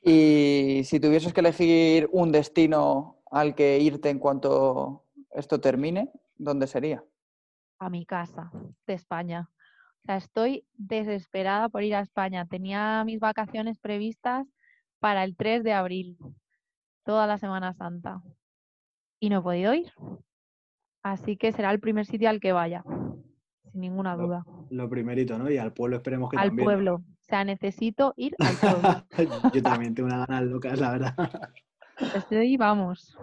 Y 0.09 0.83
si 0.85 1.01
tuvieses 1.01 1.33
que 1.33 1.41
elegir 1.41 2.07
un 2.13 2.31
destino 2.31 3.17
al 3.29 3.55
que 3.55 3.77
irte 3.79 4.09
en 4.09 4.19
cuanto 4.19 5.03
esto 5.31 5.59
termine, 5.59 6.13
¿dónde 6.37 6.65
sería? 6.67 7.03
a 7.79 7.89
mi 7.89 8.05
casa 8.05 8.49
de 8.85 8.93
España. 8.93 9.49
O 10.03 10.05
sea, 10.05 10.15
estoy 10.15 10.65
desesperada 10.75 11.67
por 11.67 11.83
ir 11.83 11.93
a 11.93 11.99
España. 11.99 12.45
Tenía 12.45 13.03
mis 13.05 13.19
vacaciones 13.19 13.79
previstas 13.79 14.47
para 14.99 15.25
el 15.25 15.35
3 15.35 15.63
de 15.65 15.73
abril, 15.73 16.17
toda 17.03 17.27
la 17.27 17.37
Semana 17.37 17.73
Santa. 17.73 18.21
Y 19.19 19.29
no 19.29 19.39
he 19.39 19.41
podido 19.41 19.73
ir. 19.73 19.91
Así 21.03 21.35
que 21.35 21.51
será 21.51 21.71
el 21.71 21.81
primer 21.81 22.05
sitio 22.05 22.29
al 22.29 22.39
que 22.39 22.53
vaya, 22.53 22.85
sin 23.77 23.81
ninguna 23.81 24.15
duda. 24.15 24.43
Lo 24.71 24.89
primerito, 24.89 25.37
¿no? 25.37 25.49
Y 25.51 25.57
al 25.59 25.71
pueblo 25.71 25.97
esperemos 25.97 26.29
que 26.31 26.37
Al 26.37 26.47
también. 26.49 26.65
¿no? 26.65 26.71
pueblo. 26.73 26.95
O 26.95 27.23
sea, 27.29 27.43
necesito 27.43 28.13
ir 28.17 28.35
al 28.39 28.55
pueblo. 28.55 29.03
Yo 29.53 29.61
también 29.61 29.93
tengo 29.93 30.07
unas 30.07 30.25
ganas 30.27 30.43
locas, 30.49 30.79
la 30.79 30.91
verdad. 30.91 31.15
Estoy, 32.15 32.57
vamos. 32.57 33.17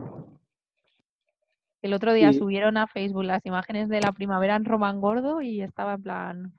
El 1.82 1.92
otro 1.92 2.12
día 2.12 2.30
Y- 2.30 2.34
subieron 2.38 2.76
a 2.76 2.86
Facebook 2.86 3.24
las 3.24 3.44
imágenes 3.44 3.88
de 3.88 4.00
la 4.00 4.12
primavera 4.12 4.54
en 4.56 4.64
Román 4.64 5.00
Gordo 5.00 5.42
y 5.42 5.60
estaba 5.60 5.94
en 5.94 6.02
plan, 6.02 6.52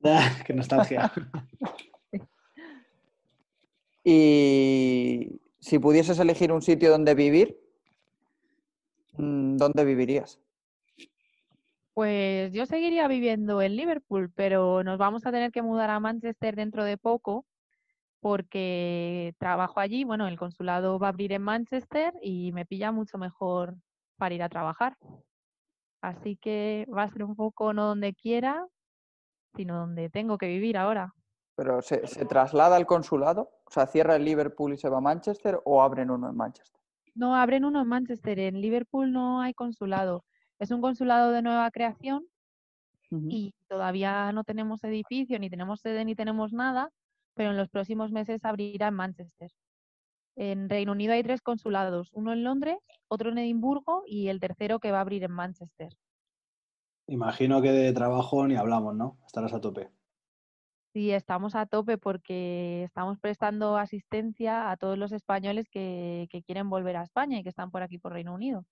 Qué 0.46 0.52
nostalgia. 0.54 1.10
Y 4.04 5.40
si 5.58 5.78
pudieses 5.78 6.18
elegir 6.18 6.50
un 6.50 6.62
sitio 6.62 6.90
donde 6.90 7.14
vivir, 7.14 7.58
mm, 9.18 9.56
¿dónde 9.56 9.84
vivirías? 9.84 10.40
Pues 11.98 12.52
yo 12.52 12.64
seguiría 12.64 13.08
viviendo 13.08 13.60
en 13.60 13.74
Liverpool, 13.74 14.30
pero 14.32 14.84
nos 14.84 14.98
vamos 14.98 15.26
a 15.26 15.32
tener 15.32 15.50
que 15.50 15.62
mudar 15.62 15.90
a 15.90 15.98
Manchester 15.98 16.54
dentro 16.54 16.84
de 16.84 16.96
poco 16.96 17.44
porque 18.20 19.34
trabajo 19.40 19.80
allí. 19.80 20.04
Bueno, 20.04 20.28
el 20.28 20.38
consulado 20.38 21.00
va 21.00 21.08
a 21.08 21.10
abrir 21.10 21.32
en 21.32 21.42
Manchester 21.42 22.14
y 22.22 22.52
me 22.52 22.64
pilla 22.64 22.92
mucho 22.92 23.18
mejor 23.18 23.74
para 24.16 24.32
ir 24.32 24.44
a 24.44 24.48
trabajar. 24.48 24.96
Así 26.00 26.36
que 26.36 26.86
va 26.88 27.02
a 27.02 27.10
ser 27.10 27.24
un 27.24 27.34
poco 27.34 27.72
no 27.72 27.86
donde 27.86 28.14
quiera, 28.14 28.64
sino 29.56 29.80
donde 29.80 30.08
tengo 30.08 30.38
que 30.38 30.46
vivir 30.46 30.76
ahora. 30.76 31.12
¿Pero 31.56 31.82
se, 31.82 32.06
se 32.06 32.24
traslada 32.26 32.76
al 32.76 32.86
consulado? 32.86 33.50
O 33.66 33.72
sea, 33.72 33.88
¿cierra 33.88 34.14
el 34.14 34.24
Liverpool 34.24 34.72
y 34.72 34.76
se 34.76 34.88
va 34.88 34.98
a 34.98 35.00
Manchester 35.00 35.60
o 35.64 35.82
abren 35.82 36.12
uno 36.12 36.30
en 36.30 36.36
Manchester? 36.36 36.80
No, 37.16 37.34
abren 37.34 37.64
uno 37.64 37.82
en 37.82 37.88
Manchester. 37.88 38.38
En 38.38 38.60
Liverpool 38.60 39.10
no 39.10 39.40
hay 39.40 39.52
consulado. 39.52 40.24
Es 40.58 40.70
un 40.70 40.80
consulado 40.80 41.32
de 41.32 41.42
nueva 41.42 41.70
creación 41.70 42.26
y 43.10 43.54
todavía 43.68 44.32
no 44.32 44.44
tenemos 44.44 44.84
edificio, 44.84 45.38
ni 45.38 45.48
tenemos 45.48 45.80
sede, 45.80 46.04
ni 46.04 46.14
tenemos 46.14 46.52
nada, 46.52 46.90
pero 47.34 47.50
en 47.50 47.56
los 47.56 47.68
próximos 47.68 48.12
meses 48.12 48.44
abrirá 48.44 48.88
en 48.88 48.94
Manchester. 48.94 49.50
En 50.36 50.68
Reino 50.68 50.92
Unido 50.92 51.14
hay 51.14 51.22
tres 51.22 51.40
consulados, 51.40 52.10
uno 52.12 52.32
en 52.32 52.44
Londres, 52.44 52.76
otro 53.08 53.30
en 53.30 53.38
Edimburgo 53.38 54.02
y 54.06 54.28
el 54.28 54.40
tercero 54.40 54.78
que 54.78 54.92
va 54.92 54.98
a 54.98 55.00
abrir 55.00 55.24
en 55.24 55.32
Manchester. 55.32 55.96
Imagino 57.06 57.62
que 57.62 57.72
de 57.72 57.92
trabajo 57.92 58.46
ni 58.46 58.56
hablamos, 58.56 58.94
¿no? 58.94 59.18
Estarás 59.26 59.54
a 59.54 59.60
tope. 59.60 59.90
Sí, 60.92 61.10
estamos 61.10 61.54
a 61.54 61.66
tope 61.66 61.96
porque 61.96 62.84
estamos 62.84 63.18
prestando 63.18 63.76
asistencia 63.76 64.70
a 64.70 64.76
todos 64.76 64.98
los 64.98 65.12
españoles 65.12 65.68
que, 65.70 66.28
que 66.30 66.42
quieren 66.42 66.68
volver 66.68 66.96
a 66.96 67.02
España 67.02 67.38
y 67.38 67.42
que 67.42 67.48
están 67.48 67.70
por 67.70 67.82
aquí 67.82 67.98
por 67.98 68.12
Reino 68.12 68.34
Unido. 68.34 68.64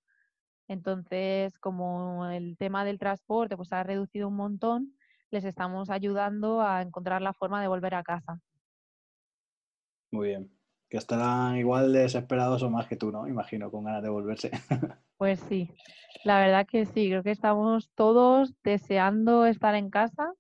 Entonces, 0.69 1.59
como 1.59 2.27
el 2.27 2.57
tema 2.57 2.85
del 2.85 2.99
transporte 2.99 3.57
pues 3.57 3.73
ha 3.73 3.83
reducido 3.83 4.29
un 4.29 4.37
montón, 4.37 4.97
les 5.31 5.45
estamos 5.45 5.91
ayudando 5.91 6.61
a 6.61 6.83
encontrar 6.83 7.23
la 7.23 7.33
forma 7.33 7.61
de 7.61 7.69
volver 7.69 7.95
a 7.95 8.03
casa. 8.03 8.41
Muy 10.11 10.29
bien. 10.29 10.51
Que 10.89 10.99
estarán 10.99 11.57
igual 11.57 11.93
de 11.93 12.01
desesperados 12.01 12.63
o 12.63 12.71
más 12.71 12.87
que 12.87 12.97
tú, 12.97 13.11
¿no? 13.11 13.27
Imagino, 13.27 13.71
con 13.71 13.85
ganas 13.85 14.03
de 14.03 14.09
volverse. 14.09 14.51
Pues 15.19 15.41
sí, 15.49 15.71
la 16.25 16.39
verdad 16.41 16.67
que 16.67 16.85
sí, 16.85 17.09
creo 17.09 17.23
que 17.23 17.31
estamos 17.31 17.91
todos 17.95 18.53
deseando 18.63 19.47
estar 19.47 19.75
en 19.75 19.89
casa 19.89 20.35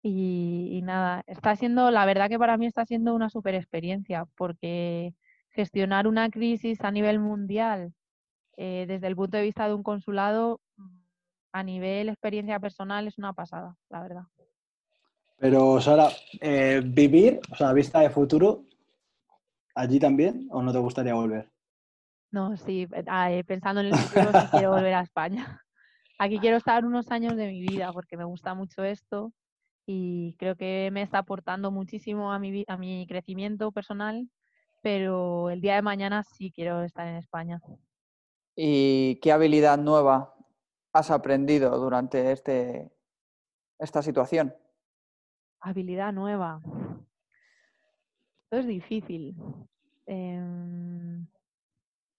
y, 0.00 0.70
y 0.72 0.80
nada, 0.80 1.22
está 1.26 1.54
siendo, 1.54 1.90
la 1.90 2.06
verdad 2.06 2.30
que 2.30 2.38
para 2.38 2.56
mí 2.56 2.64
está 2.64 2.86
siendo 2.86 3.14
una 3.14 3.28
super 3.28 3.54
experiencia 3.54 4.24
porque 4.36 5.12
gestionar 5.50 6.06
una 6.06 6.30
crisis 6.30 6.80
a 6.80 6.90
nivel 6.90 7.18
mundial 7.18 7.92
eh, 8.56 8.84
desde 8.86 9.06
el 9.06 9.16
punto 9.16 9.36
de 9.36 9.44
vista 9.44 9.66
de 9.66 9.74
un 9.74 9.82
consulado 9.82 10.60
a 11.52 11.62
nivel 11.62 12.08
experiencia 12.08 12.60
personal 12.60 13.06
es 13.06 13.18
una 13.18 13.32
pasada, 13.32 13.76
la 13.88 14.02
verdad. 14.02 14.22
Pero, 15.38 15.80
Sara, 15.80 16.08
eh, 16.40 16.82
¿vivir, 16.84 17.40
o 17.50 17.56
sea, 17.56 17.72
vista 17.72 18.00
de 18.00 18.10
futuro, 18.10 18.64
allí 19.74 19.98
también 19.98 20.46
o 20.50 20.62
no 20.62 20.72
te 20.72 20.78
gustaría 20.78 21.14
volver? 21.14 21.50
No, 22.30 22.56
sí, 22.56 22.86
ah, 23.06 23.32
eh, 23.32 23.42
pensando 23.42 23.80
en 23.80 23.88
el 23.88 23.96
futuro 23.96 24.30
sí 24.32 24.46
quiero 24.50 24.70
volver 24.70 24.94
a 24.94 25.00
España. 25.00 25.36
Aquí 26.18 26.38
quiero 26.38 26.58
estar 26.58 26.84
unos 26.84 27.10
años 27.10 27.34
de 27.36 27.46
mi 27.48 27.62
vida 27.62 27.90
porque 27.92 28.16
me 28.16 28.24
gusta 28.24 28.54
mucho 28.54 28.84
esto 28.84 29.32
y 29.86 30.34
creo 30.38 30.54
que 30.54 30.90
me 30.92 31.02
está 31.02 31.18
aportando 31.18 31.70
muchísimo 31.70 32.32
a 32.32 32.38
mi, 32.38 32.64
a 32.68 32.76
mi 32.76 33.06
crecimiento 33.08 33.72
personal, 33.72 34.28
pero 34.82 35.50
el 35.50 35.62
día 35.62 35.76
de 35.76 35.82
mañana 35.82 36.22
sí 36.22 36.52
quiero 36.54 36.82
estar 36.82 37.06
en 37.08 37.16
España. 37.16 37.60
¿Y 38.62 39.16
qué 39.22 39.32
habilidad 39.32 39.78
nueva 39.78 40.34
has 40.92 41.10
aprendido 41.10 41.78
durante 41.78 42.30
este, 42.30 42.92
esta 43.78 44.02
situación? 44.02 44.54
Habilidad 45.62 46.12
nueva. 46.12 46.60
Esto 48.44 48.58
es 48.58 48.66
difícil. 48.66 49.34
Em, 50.04 51.26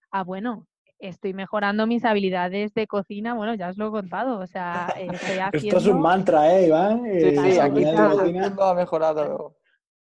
Ah, 0.09 0.23
bueno, 0.23 0.65
estoy 0.97 1.35
mejorando 1.35 1.85
mis 1.85 2.03
habilidades 2.05 2.73
de 2.73 2.87
cocina. 2.87 3.35
Bueno, 3.35 3.53
ya 3.53 3.69
os 3.69 3.77
lo 3.77 3.89
he 3.89 3.91
contado. 3.91 4.39
O 4.39 4.47
sea, 4.47 4.87
estoy 4.97 5.37
Esto 5.37 5.77
es 5.77 5.85
un 5.85 5.91
haciendo. 5.91 5.99
mantra, 5.99 6.57
¿eh, 6.57 6.65
Iván? 6.65 7.03
Sí, 7.03 7.09
Eh, 7.11 7.35
sí, 7.51 7.59
aquí 7.59 7.83
ha 7.85 8.73
mejorado. 8.73 9.57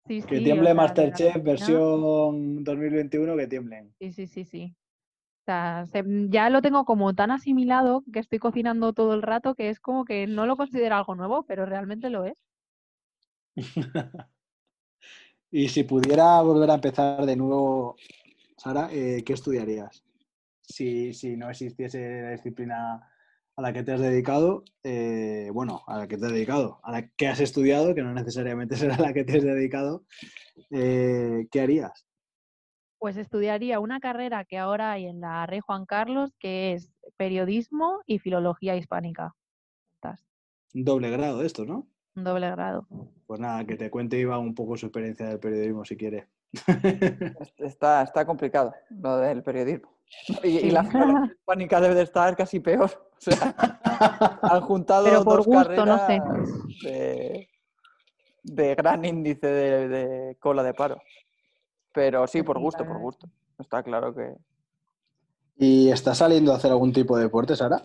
Sí, 0.06 0.22
Que 0.22 0.36
sí, 0.36 0.40
o 0.40 0.44
tiemble 0.44 0.62
sea, 0.62 0.70
de 0.70 0.74
la 0.74 0.74
Masterchef 0.74 1.42
versión 1.42 2.62
2021, 2.62 3.36
que 3.36 3.46
tiemblen. 3.48 3.92
Sí, 3.98 4.12
sí, 4.12 4.26
sí, 4.28 4.44
sí. 4.44 4.76
O 5.42 5.44
sea, 5.44 5.84
se- 5.86 6.04
ya 6.30 6.48
lo 6.50 6.62
tengo 6.62 6.84
como 6.84 7.14
tan 7.14 7.30
asimilado 7.30 8.04
que 8.12 8.20
estoy 8.20 8.38
cocinando 8.38 8.92
todo 8.92 9.14
el 9.14 9.22
rato 9.22 9.54
que 9.54 9.68
es 9.70 9.80
como 9.80 10.04
que 10.04 10.26
no 10.26 10.46
lo 10.46 10.56
considero 10.56 10.96
algo 10.96 11.14
nuevo, 11.14 11.44
pero 11.44 11.66
realmente 11.66 12.10
lo 12.10 12.24
es. 12.24 12.38
Y 15.50 15.68
si 15.68 15.84
pudiera 15.84 16.40
volver 16.42 16.70
a 16.70 16.74
empezar 16.74 17.26
de 17.26 17.36
nuevo, 17.36 17.96
Sara, 18.56 18.88
eh, 18.92 19.22
¿qué 19.24 19.32
estudiarías? 19.32 20.04
Si, 20.60 21.12
si 21.12 21.36
no 21.36 21.50
existiese 21.50 22.22
la 22.22 22.30
disciplina 22.32 23.02
a 23.56 23.62
la 23.62 23.72
que 23.72 23.82
te 23.82 23.92
has 23.92 24.00
dedicado, 24.00 24.64
eh, 24.84 25.50
bueno, 25.52 25.82
a 25.86 25.98
la 25.98 26.08
que 26.08 26.16
te 26.18 26.26
has 26.26 26.32
dedicado, 26.32 26.80
a 26.84 26.92
la 26.92 27.08
que 27.08 27.28
has 27.28 27.40
estudiado, 27.40 27.94
que 27.94 28.02
no 28.02 28.14
necesariamente 28.14 28.76
será 28.76 28.96
la 28.98 29.12
que 29.12 29.24
te 29.24 29.38
has 29.38 29.44
dedicado, 29.44 30.04
eh, 30.70 31.48
¿qué 31.50 31.60
harías? 31.60 32.06
Pues 33.00 33.16
estudiaría 33.16 33.80
una 33.80 33.98
carrera 33.98 34.44
que 34.44 34.58
ahora 34.58 34.92
hay 34.92 35.06
en 35.06 35.20
la 35.22 35.46
Rey 35.46 35.60
Juan 35.60 35.86
Carlos, 35.86 36.36
que 36.38 36.74
es 36.74 36.92
periodismo 37.16 38.02
y 38.06 38.18
filología 38.18 38.76
hispánica. 38.76 39.34
Estas. 39.94 40.24
Un 40.74 40.84
doble 40.84 41.10
grado 41.10 41.38
de 41.38 41.46
esto, 41.46 41.64
¿no? 41.64 41.88
un 42.14 42.24
doble 42.24 42.50
grado. 42.50 42.86
Pues 43.26 43.40
nada, 43.40 43.64
que 43.64 43.76
te 43.76 43.88
cuente 43.90 44.18
Iván 44.18 44.40
un 44.40 44.54
poco 44.54 44.76
su 44.76 44.86
experiencia 44.86 45.26
del 45.28 45.38
periodismo 45.38 45.84
si 45.84 45.96
quiere. 45.96 46.28
Está, 47.56 48.02
está 48.02 48.26
complicado 48.26 48.74
lo 48.90 49.16
del 49.18 49.42
periodismo. 49.42 49.90
Y, 50.42 50.58
y 50.58 50.70
la 50.72 50.82
flora 50.82 51.24
hispánica 51.26 51.80
debe 51.80 51.94
de 51.94 52.02
estar 52.02 52.36
casi 52.36 52.60
peor. 52.60 52.90
O 53.20 53.22
sea, 53.22 53.54
han 54.42 54.60
juntado 54.62 55.04
Pero 55.04 55.22
por 55.24 55.36
dos 55.36 55.46
gusto, 55.46 55.84
no 55.86 55.98
sé. 56.06 56.18
carreras 56.18 56.48
de, 56.82 57.48
de 58.42 58.74
gran 58.74 59.04
índice 59.04 59.46
de, 59.46 59.88
de 59.88 60.36
cola 60.40 60.62
de 60.62 60.72
paro. 60.72 61.02
Pero 61.92 62.26
sí, 62.26 62.42
por 62.42 62.58
gusto, 62.58 62.84
por 62.84 62.98
gusto. 62.98 63.28
Está 63.58 63.82
claro 63.82 64.14
que, 64.14 64.34
¿Y 65.62 65.90
estás 65.90 66.16
saliendo 66.16 66.52
a 66.52 66.56
hacer 66.56 66.70
algún 66.70 66.90
tipo 66.90 67.18
de 67.18 67.24
deporte, 67.24 67.54
Sara? 67.54 67.82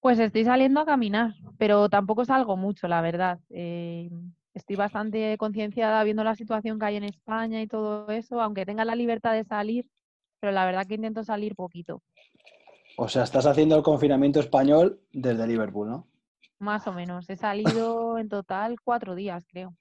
Pues 0.00 0.18
estoy 0.18 0.44
saliendo 0.44 0.80
a 0.80 0.84
caminar, 0.84 1.34
pero 1.58 1.88
tampoco 1.88 2.24
salgo 2.24 2.56
mucho, 2.56 2.88
la 2.88 3.00
verdad. 3.00 3.38
Eh, 3.50 4.10
estoy 4.52 4.74
bastante 4.74 5.36
concienciada 5.38 6.02
viendo 6.02 6.24
la 6.24 6.34
situación 6.34 6.80
que 6.80 6.86
hay 6.86 6.96
en 6.96 7.04
España 7.04 7.62
y 7.62 7.68
todo 7.68 8.08
eso, 8.08 8.40
aunque 8.40 8.66
tenga 8.66 8.84
la 8.84 8.96
libertad 8.96 9.32
de 9.32 9.44
salir, 9.44 9.86
pero 10.40 10.52
la 10.52 10.66
verdad 10.66 10.86
que 10.88 10.94
intento 10.94 11.22
salir 11.22 11.54
poquito, 11.54 12.02
O 12.96 13.08
sea, 13.08 13.22
estás 13.22 13.46
haciendo 13.46 13.76
el 13.76 13.84
confinamiento 13.84 14.40
español 14.40 15.00
desde 15.12 15.46
Liverpool, 15.46 15.88
¿no? 15.88 16.06
más 16.58 16.84
o 16.88 16.92
menos. 16.92 17.30
He 17.30 17.36
salido 17.36 18.18
en 18.18 18.28
total 18.28 18.80
cuatro 18.82 19.14
días, 19.14 19.44
creo. 19.46 19.74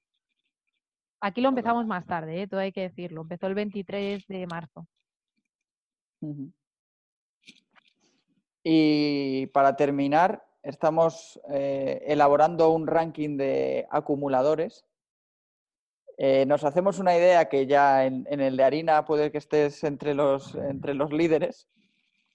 Aquí 1.20 1.42
lo 1.42 1.50
empezamos 1.50 1.86
más 1.88 2.06
tarde, 2.06 2.42
¿eh? 2.42 2.48
todo 2.48 2.60
hay 2.60 2.72
que 2.72 2.82
decirlo. 2.82 3.22
Empezó 3.22 3.48
el 3.48 3.56
23 3.56 4.28
de 4.28 4.48
marzo. 4.48 4.88
Y 8.64 9.48
para 9.48 9.76
terminar, 9.76 10.46
estamos 10.62 11.40
eh, 11.50 12.04
elaborando 12.08 12.70
un 12.72 12.86
ranking 12.86 13.38
de 13.38 13.88
acumuladores. 13.90 14.86
Eh, 16.18 16.46
nos 16.46 16.64
hacemos 16.64 17.00
una 17.00 17.16
idea 17.16 17.48
que 17.48 17.68
ya 17.68 18.06
en, 18.06 18.28
en 18.30 18.42
el 18.42 18.58
de 18.58 18.64
harina 18.64 19.06
puede 19.06 19.32
que 19.32 19.38
estés 19.38 19.84
entre 19.84 20.14
los, 20.14 20.56
entre 20.56 20.94
los 20.94 21.12
líderes, 21.14 21.68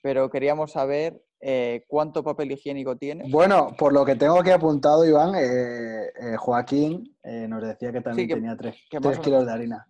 pero 0.03 0.29
queríamos 0.29 0.73
saber 0.73 1.23
eh, 1.41 1.85
cuánto 1.89 2.23
papel 2.23 2.53
higiénico 2.53 2.97
tienes. 2.97 3.31
Bueno, 3.31 3.69
por 3.79 3.93
lo 3.93 4.05
que 4.05 4.17
tengo 4.17 4.39
aquí 4.39 4.51
apuntado, 4.51 5.05
Iván, 5.07 5.35
eh, 5.37 6.07
eh, 6.09 6.37
Joaquín 6.37 7.17
eh, 7.23 7.47
nos 7.49 7.63
decía 7.63 7.93
que 7.93 8.01
también 8.01 8.29
que- 8.29 8.35
tenía 8.35 8.57
tres, 8.57 8.75
que 8.91 8.99
tres 9.01 9.05
más 9.17 9.19
o 9.19 9.23
kilos 9.23 9.47
de 9.47 9.53
harina. 9.53 9.89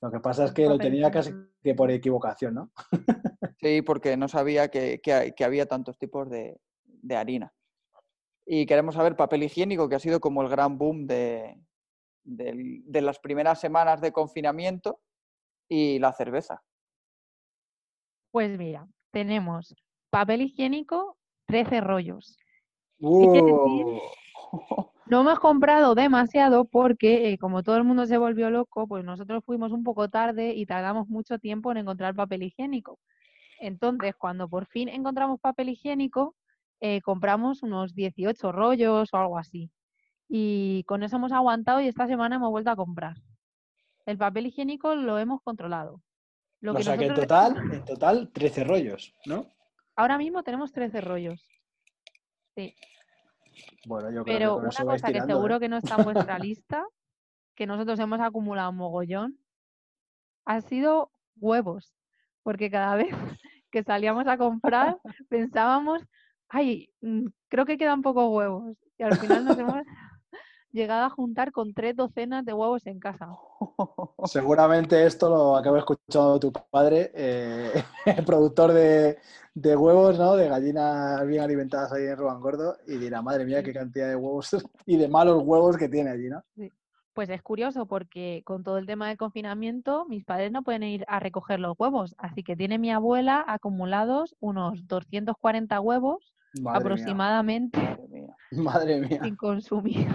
Lo 0.00 0.10
que 0.12 0.20
pasa 0.20 0.44
es 0.44 0.52
que 0.52 0.68
lo 0.68 0.78
tenía 0.78 1.10
casi 1.10 1.34
que 1.62 1.74
por 1.74 1.90
equivocación, 1.90 2.54
¿no? 2.54 2.70
Sí, 3.60 3.82
porque 3.82 4.16
no 4.16 4.28
sabía 4.28 4.68
que, 4.68 5.00
que 5.00 5.44
había 5.44 5.66
tantos 5.66 5.98
tipos 5.98 6.30
de, 6.30 6.60
de 6.84 7.16
harina. 7.16 7.52
Y 8.46 8.64
queremos 8.66 8.94
saber 8.94 9.16
papel 9.16 9.42
higiénico, 9.42 9.88
que 9.88 9.96
ha 9.96 10.00
sido 10.00 10.20
como 10.20 10.42
el 10.42 10.48
gran 10.48 10.78
boom 10.78 11.08
de, 11.08 11.60
del- 12.22 12.82
de 12.84 13.00
las 13.02 13.18
primeras 13.18 13.60
semanas 13.60 14.00
de 14.00 14.12
confinamiento, 14.12 15.00
y 15.68 15.98
la 15.98 16.12
cerveza. 16.12 16.62
Pues 18.30 18.56
mira, 18.56 18.86
tenemos 19.18 19.74
papel 20.10 20.42
higiénico, 20.42 21.16
13 21.46 21.80
rollos. 21.80 22.38
decir? 22.98 23.44
¡Uh! 23.44 24.00
No 25.10 25.22
hemos 25.22 25.38
comprado 25.38 25.94
demasiado 25.94 26.66
porque, 26.66 27.32
eh, 27.32 27.38
como 27.38 27.62
todo 27.62 27.78
el 27.78 27.84
mundo 27.84 28.04
se 28.04 28.18
volvió 28.18 28.50
loco, 28.50 28.86
pues 28.86 29.02
nosotros 29.06 29.42
fuimos 29.42 29.72
un 29.72 29.82
poco 29.82 30.10
tarde 30.10 30.52
y 30.52 30.66
tardamos 30.66 31.08
mucho 31.08 31.38
tiempo 31.38 31.70
en 31.70 31.78
encontrar 31.78 32.14
papel 32.14 32.42
higiénico. 32.42 32.98
Entonces, 33.58 34.14
cuando 34.18 34.50
por 34.50 34.66
fin 34.66 34.90
encontramos 34.90 35.40
papel 35.40 35.70
higiénico, 35.70 36.36
eh, 36.80 37.00
compramos 37.00 37.62
unos 37.62 37.94
18 37.94 38.52
rollos 38.52 39.08
o 39.10 39.16
algo 39.16 39.38
así. 39.38 39.70
Y 40.28 40.84
con 40.86 41.02
eso 41.02 41.16
hemos 41.16 41.32
aguantado 41.32 41.80
y 41.80 41.88
esta 41.88 42.06
semana 42.06 42.36
hemos 42.36 42.50
vuelto 42.50 42.70
a 42.70 42.76
comprar. 42.76 43.16
El 44.04 44.18
papel 44.18 44.46
higiénico 44.48 44.94
lo 44.94 45.18
hemos 45.18 45.40
controlado. 45.42 46.02
Lo 46.60 46.72
o 46.72 46.74
que 46.76 46.82
sea 46.82 46.96
que 46.96 47.06
en 47.06 47.14
total, 47.14 47.56
en 47.72 47.84
total, 47.84 48.30
13 48.32 48.64
rollos, 48.64 49.14
¿no? 49.26 49.46
Ahora 49.94 50.18
mismo 50.18 50.42
tenemos 50.42 50.72
13 50.72 51.00
rollos. 51.00 51.48
Sí. 52.54 52.74
Bueno, 53.86 54.10
yo 54.10 54.24
creo 54.24 54.38
Pero 54.38 54.48
que 54.48 54.54
con 54.54 54.60
una 54.60 54.68
eso 54.68 54.84
cosa 54.84 55.12
que 55.12 55.20
seguro 55.22 55.56
¿eh? 55.56 55.60
que 55.60 55.68
no 55.68 55.76
está 55.78 55.96
en 55.96 56.04
vuestra 56.04 56.38
lista, 56.38 56.84
que 57.54 57.66
nosotros 57.66 57.98
hemos 58.00 58.20
acumulado 58.20 58.72
mogollón, 58.72 59.38
ha 60.44 60.60
sido 60.60 61.10
huevos. 61.36 61.94
Porque 62.42 62.70
cada 62.70 62.96
vez 62.96 63.08
que 63.70 63.82
salíamos 63.82 64.26
a 64.26 64.38
comprar 64.38 64.98
pensábamos, 65.28 66.02
ay, 66.48 66.90
mm, 67.00 67.26
creo 67.48 67.66
que 67.66 67.78
quedan 67.78 68.02
pocos 68.02 68.28
huevos. 68.30 68.76
Y 68.98 69.02
al 69.04 69.16
final 69.16 69.44
nos 69.44 69.58
hemos 69.58 69.82
llegado 70.72 71.04
a 71.04 71.10
juntar 71.10 71.52
con 71.52 71.72
tres 71.74 71.96
docenas 71.96 72.44
de 72.44 72.52
huevos 72.52 72.86
en 72.86 72.98
casa. 72.98 73.28
Seguramente 74.24 75.04
esto 75.06 75.28
lo 75.28 75.56
acaba 75.56 75.78
escuchando 75.78 76.38
tu 76.38 76.52
padre, 76.52 77.10
eh, 77.14 77.82
el 78.06 78.24
productor 78.24 78.72
de, 78.72 79.18
de 79.54 79.76
huevos, 79.76 80.18
¿no? 80.18 80.36
De 80.36 80.48
gallinas 80.48 81.26
bien 81.26 81.42
alimentadas 81.42 81.92
ahí 81.92 82.04
en 82.04 82.16
Ruan 82.16 82.40
Gordo, 82.40 82.76
y 82.86 82.96
dirá, 82.96 83.22
madre 83.22 83.44
mía, 83.44 83.62
qué 83.62 83.72
cantidad 83.72 84.08
de 84.08 84.16
huevos 84.16 84.50
y 84.86 84.96
de 84.96 85.08
malos 85.08 85.42
huevos 85.44 85.76
que 85.76 85.88
tiene 85.88 86.10
allí, 86.10 86.28
¿no? 86.28 86.42
Pues 87.14 87.30
es 87.30 87.42
curioso 87.42 87.86
porque 87.86 88.42
con 88.44 88.62
todo 88.62 88.78
el 88.78 88.86
tema 88.86 89.08
del 89.08 89.16
confinamiento, 89.16 90.06
mis 90.06 90.24
padres 90.24 90.52
no 90.52 90.62
pueden 90.62 90.84
ir 90.84 91.04
a 91.08 91.18
recoger 91.18 91.58
los 91.58 91.74
huevos. 91.76 92.14
Así 92.16 92.44
que 92.44 92.54
tiene 92.54 92.78
mi 92.78 92.92
abuela 92.92 93.44
acumulados 93.48 94.36
unos 94.38 94.86
240 94.86 95.80
huevos 95.80 96.32
Madre 96.52 96.78
aproximadamente 96.78 97.78
Madre 97.80 98.08
mía. 98.08 98.36
mía, 98.50 98.62
madre 98.62 99.00
mía. 99.00 99.20
sin 99.20 99.36
consumir. 99.36 100.08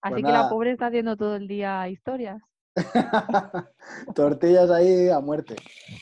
Así 0.00 0.14
Pues 0.14 0.24
que 0.24 0.30
nada. 0.32 0.42
la 0.44 0.48
pobre 0.48 0.72
está 0.72 0.86
haciendo 0.86 1.16
todo 1.16 1.36
el 1.36 1.48
día 1.48 1.88
historias, 1.88 2.40
Tortillas 4.14 4.70
ahí 4.70 5.08
a 5.08 5.20
muerte. 5.20 5.56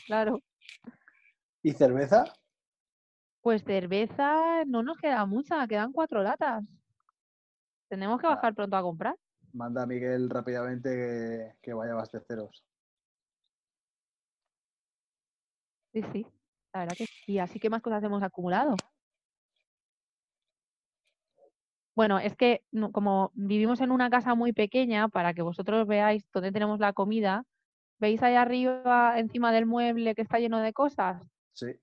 claro. 0.05 0.39
¿Y 1.63 1.71
cerveza? 1.73 2.25
Pues 3.41 3.63
cerveza 3.63 4.63
no 4.65 4.83
nos 4.83 4.97
queda 4.97 5.25
mucha, 5.25 5.65
quedan 5.67 5.91
cuatro 5.91 6.21
latas. 6.21 6.63
Tenemos 7.89 8.19
que 8.21 8.27
Ah. 8.27 8.35
bajar 8.35 8.53
pronto 8.53 8.75
a 8.77 8.81
comprar. 8.81 9.15
Manda 9.53 9.83
a 9.83 9.85
Miguel 9.87 10.29
rápidamente 10.29 10.89
que, 10.89 11.53
que 11.61 11.73
vaya 11.73 11.91
a 11.91 11.95
abasteceros. 11.95 12.63
Sí, 15.93 16.03
sí, 16.11 16.27
la 16.73 16.81
verdad 16.81 16.95
que 16.97 17.05
sí. 17.05 17.33
Y 17.33 17.39
así 17.39 17.59
que 17.59 17.69
más 17.69 17.81
cosas 17.81 18.03
hemos 18.03 18.21
acumulado. 18.21 18.75
Bueno, 21.97 22.19
es 22.19 22.35
que 22.35 22.63
no- 22.71 22.91
como 22.91 23.31
vivimos 23.33 23.81
en 23.81 23.89
una 23.89 24.11
casa 24.11 24.35
muy 24.35 24.53
pequeña, 24.53 25.09
para 25.09 25.33
que 25.33 25.41
vosotros 25.41 25.87
veáis 25.87 26.23
dónde 26.31 26.51
tenemos 26.51 26.79
la 26.79 26.93
comida, 26.93 27.43
¿veis 27.97 28.21
ahí 28.21 28.35
arriba, 28.35 29.17
encima 29.17 29.51
del 29.51 29.65
mueble 29.65 30.13
que 30.13 30.21
está 30.21 30.37
lleno 30.37 30.59
de 30.59 30.73
cosas? 30.73 31.23
Sí. 31.53 31.75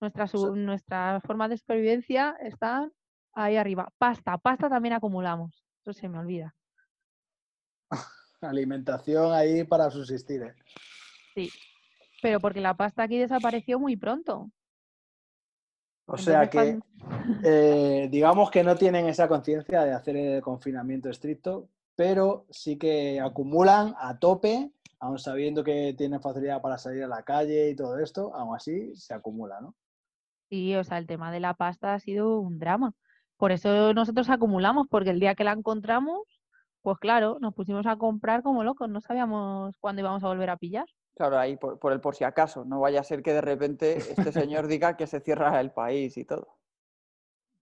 Nuestra, 0.00 0.28
su- 0.28 0.56
nuestras 0.56 1.22
formas 1.24 1.50
de 1.50 1.58
supervivencia 1.58 2.38
están 2.40 2.90
ahí 3.34 3.56
arriba. 3.56 3.92
Pasta, 3.98 4.38
pasta 4.38 4.70
también 4.70 4.94
acumulamos. 4.94 5.62
Eso 5.82 5.92
se 5.92 6.08
me 6.08 6.18
olvida. 6.18 6.54
Alimentación 8.40 9.34
ahí 9.34 9.62
para 9.62 9.90
subsistir, 9.90 10.42
¿eh? 10.42 10.54
Sí. 11.34 11.52
Pero 12.22 12.40
porque 12.40 12.62
la 12.62 12.72
pasta 12.74 13.02
aquí 13.02 13.18
desapareció 13.18 13.78
muy 13.78 13.94
pronto. 13.94 14.50
O 16.08 16.16
sea 16.16 16.48
que, 16.48 16.80
eh, 17.44 18.08
digamos 18.10 18.50
que 18.50 18.64
no 18.64 18.74
tienen 18.76 19.06
esa 19.06 19.28
conciencia 19.28 19.84
de 19.84 19.92
hacer 19.92 20.16
el 20.16 20.42
confinamiento 20.42 21.10
estricto, 21.10 21.68
pero 21.94 22.46
sí 22.50 22.78
que 22.78 23.20
acumulan 23.20 23.94
a 23.98 24.18
tope, 24.18 24.72
aun 25.00 25.18
sabiendo 25.18 25.62
que 25.62 25.94
tienen 25.96 26.20
facilidad 26.20 26.62
para 26.62 26.78
salir 26.78 27.04
a 27.04 27.08
la 27.08 27.22
calle 27.22 27.70
y 27.70 27.76
todo 27.76 27.98
esto, 27.98 28.34
aún 28.34 28.56
así 28.56 28.96
se 28.96 29.14
acumula, 29.14 29.60
¿no? 29.60 29.74
Sí, 30.48 30.74
o 30.76 30.82
sea, 30.82 30.96
el 30.96 31.06
tema 31.06 31.30
de 31.30 31.40
la 31.40 31.54
pasta 31.54 31.92
ha 31.92 32.00
sido 32.00 32.40
un 32.40 32.58
drama. 32.58 32.94
Por 33.36 33.52
eso 33.52 33.92
nosotros 33.92 34.30
acumulamos, 34.30 34.86
porque 34.88 35.10
el 35.10 35.20
día 35.20 35.34
que 35.34 35.44
la 35.44 35.52
encontramos, 35.52 36.20
pues 36.80 36.98
claro, 36.98 37.36
nos 37.40 37.54
pusimos 37.54 37.86
a 37.86 37.96
comprar 37.96 38.42
como 38.42 38.64
locos, 38.64 38.88
no 38.88 39.02
sabíamos 39.02 39.76
cuándo 39.78 40.00
íbamos 40.00 40.24
a 40.24 40.28
volver 40.28 40.48
a 40.48 40.56
pillar. 40.56 40.86
Claro, 41.18 41.36
ahí 41.36 41.56
por, 41.56 41.80
por 41.80 41.92
el 41.92 42.00
por 42.00 42.14
si 42.14 42.22
acaso. 42.22 42.64
No 42.64 42.78
vaya 42.78 43.00
a 43.00 43.04
ser 43.04 43.24
que 43.24 43.32
de 43.32 43.40
repente 43.40 43.96
este 43.96 44.30
señor 44.30 44.66
diga 44.68 44.96
que 44.96 45.08
se 45.08 45.18
cierra 45.18 45.60
el 45.60 45.72
país 45.72 46.16
y 46.16 46.24
todo. 46.24 46.56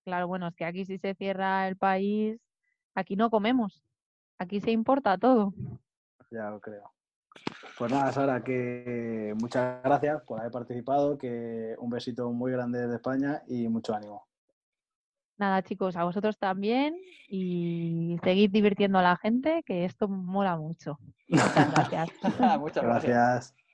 Claro, 0.04 0.28
bueno, 0.28 0.48
es 0.48 0.54
que 0.54 0.66
aquí 0.66 0.84
si 0.84 0.98
se 0.98 1.14
cierra 1.14 1.66
el 1.66 1.76
país, 1.76 2.38
aquí 2.94 3.16
no 3.16 3.30
comemos, 3.30 3.82
aquí 4.38 4.60
se 4.60 4.72
importa 4.72 5.16
todo. 5.16 5.54
Ya 6.30 6.50
lo 6.50 6.60
creo. 6.60 6.92
Pues 7.78 7.90
nada, 7.90 8.12
Sara, 8.12 8.44
que 8.44 9.34
muchas 9.40 9.82
gracias 9.82 10.22
por 10.24 10.38
haber 10.38 10.52
participado, 10.52 11.16
que 11.16 11.76
un 11.78 11.88
besito 11.88 12.30
muy 12.30 12.52
grande 12.52 12.80
desde 12.80 12.96
España 12.96 13.42
y 13.46 13.68
mucho 13.68 13.94
ánimo. 13.94 14.26
Nada, 15.38 15.62
chicos, 15.62 15.96
a 15.96 16.04
vosotros 16.04 16.38
también 16.38 16.96
y 17.28 18.18
seguid 18.22 18.50
divirtiendo 18.50 18.98
a 18.98 19.02
la 19.02 19.16
gente, 19.16 19.62
que 19.66 19.84
esto 19.84 20.08
mola 20.08 20.56
mucho. 20.56 20.98
Muchas 21.28 21.70
gracias. 21.72 22.08
Muchas 22.58 22.84
gracias. 22.84 23.14
Gracias. 23.14 23.65